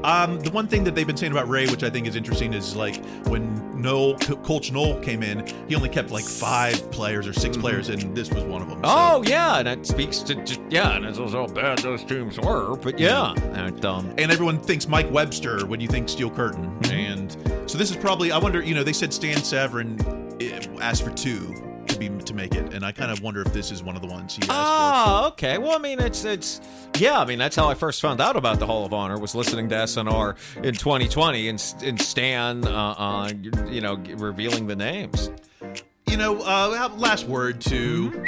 [0.04, 2.54] um, the one thing that they've been saying about Ray, which I think is interesting,
[2.54, 7.32] is like when Noll, Coach Noll came in, he only kept like five players or
[7.32, 7.60] 6 mm-hmm.
[7.60, 8.78] players, and this was one of them.
[8.78, 8.90] So.
[8.90, 12.76] Oh yeah, and it speaks to just, yeah, and it's how bad those teams were,
[12.76, 16.92] but yeah, and, um, and everyone thinks Mike Webster when you think Steel Curtain, mm-hmm.
[16.92, 21.02] and so this is probably I wonder, you know, they said Stan Savran eh, asked
[21.02, 21.65] for two
[21.98, 24.02] to be to make it, and I kind of wonder if this is one of
[24.02, 25.28] the ones he asked oh, for.
[25.28, 25.58] okay.
[25.58, 26.60] Well, I mean, it's it's
[26.98, 27.18] yeah.
[27.18, 29.68] I mean, that's how I first found out about the Hall of Honor was listening
[29.70, 33.32] to SNR in 2020 and and Stan, uh, uh,
[33.68, 35.30] you know, revealing the names.
[36.08, 38.24] You know, uh, last word to.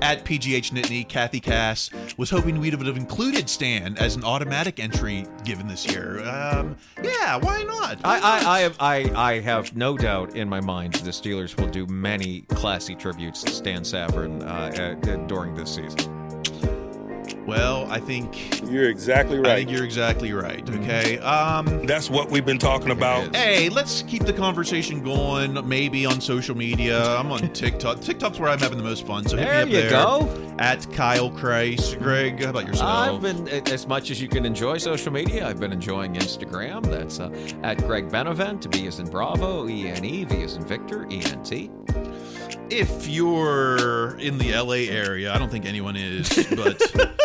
[0.00, 4.80] At PGH Nittany, Kathy Cass was hoping we would have included Stan as an automatic
[4.80, 6.18] entry given this year.
[6.28, 7.98] Um, yeah, why not?
[8.00, 8.24] Why I, not?
[8.24, 11.86] I, I, have, I, I have no doubt in my mind the Steelers will do
[11.86, 16.21] many classy tributes to Stan Savran uh, uh, during this season.
[17.46, 19.46] Well, I think you're exactly right.
[19.48, 20.68] I think you're exactly right.
[20.68, 21.18] Okay.
[21.18, 23.34] Um, That's what we've been talking about.
[23.34, 25.66] Hey, let's keep the conversation going.
[25.68, 27.04] Maybe on social media.
[27.16, 28.00] I'm on TikTok.
[28.00, 29.26] TikTok's where I'm having the most fun.
[29.26, 29.90] So hit there me up you there.
[29.90, 30.54] go.
[30.58, 31.98] At Kyle Chrise.
[31.98, 32.88] Greg, how about yourself?
[32.88, 35.46] I've been as much as you can enjoy social media.
[35.46, 36.84] I've been enjoying Instagram.
[36.86, 37.30] That's uh,
[37.62, 38.70] at Greg Benevent.
[38.70, 39.68] B is in Bravo.
[39.68, 40.24] E N E.
[40.24, 41.06] V is in Victor.
[41.10, 41.70] E N T
[42.72, 46.80] if you're in the LA area, I don't think anyone is, but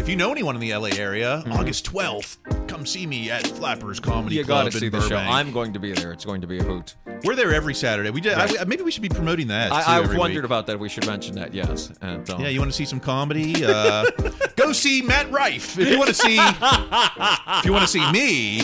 [0.00, 1.52] if you know anyone in the LA area, mm-hmm.
[1.52, 5.16] August 12th, come see me at Flappers Comedy you Club gotta see in the show.
[5.16, 6.10] I'm going to be there.
[6.10, 6.96] It's going to be a hoot.
[7.22, 8.08] We're there every Saturday.
[8.08, 8.34] We did.
[8.34, 8.60] Right.
[8.62, 9.70] I, maybe we should be promoting that.
[9.70, 10.44] I, too, I've every wondered week.
[10.46, 10.80] about that.
[10.80, 11.52] We should mention that.
[11.52, 11.92] Yes.
[12.00, 13.62] And um, Yeah, you want to see some comedy?
[13.62, 14.06] Uh,
[14.56, 15.78] go see Matt Rife.
[15.78, 18.62] If you want to see, if you want to see me.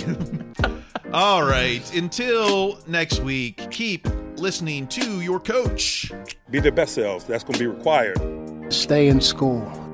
[1.12, 1.95] All right.
[1.95, 6.11] Until next week, keep listening to your coach.
[6.51, 7.26] Be their best selves.
[7.26, 8.72] That's going to be required.
[8.72, 9.86] Stay in school.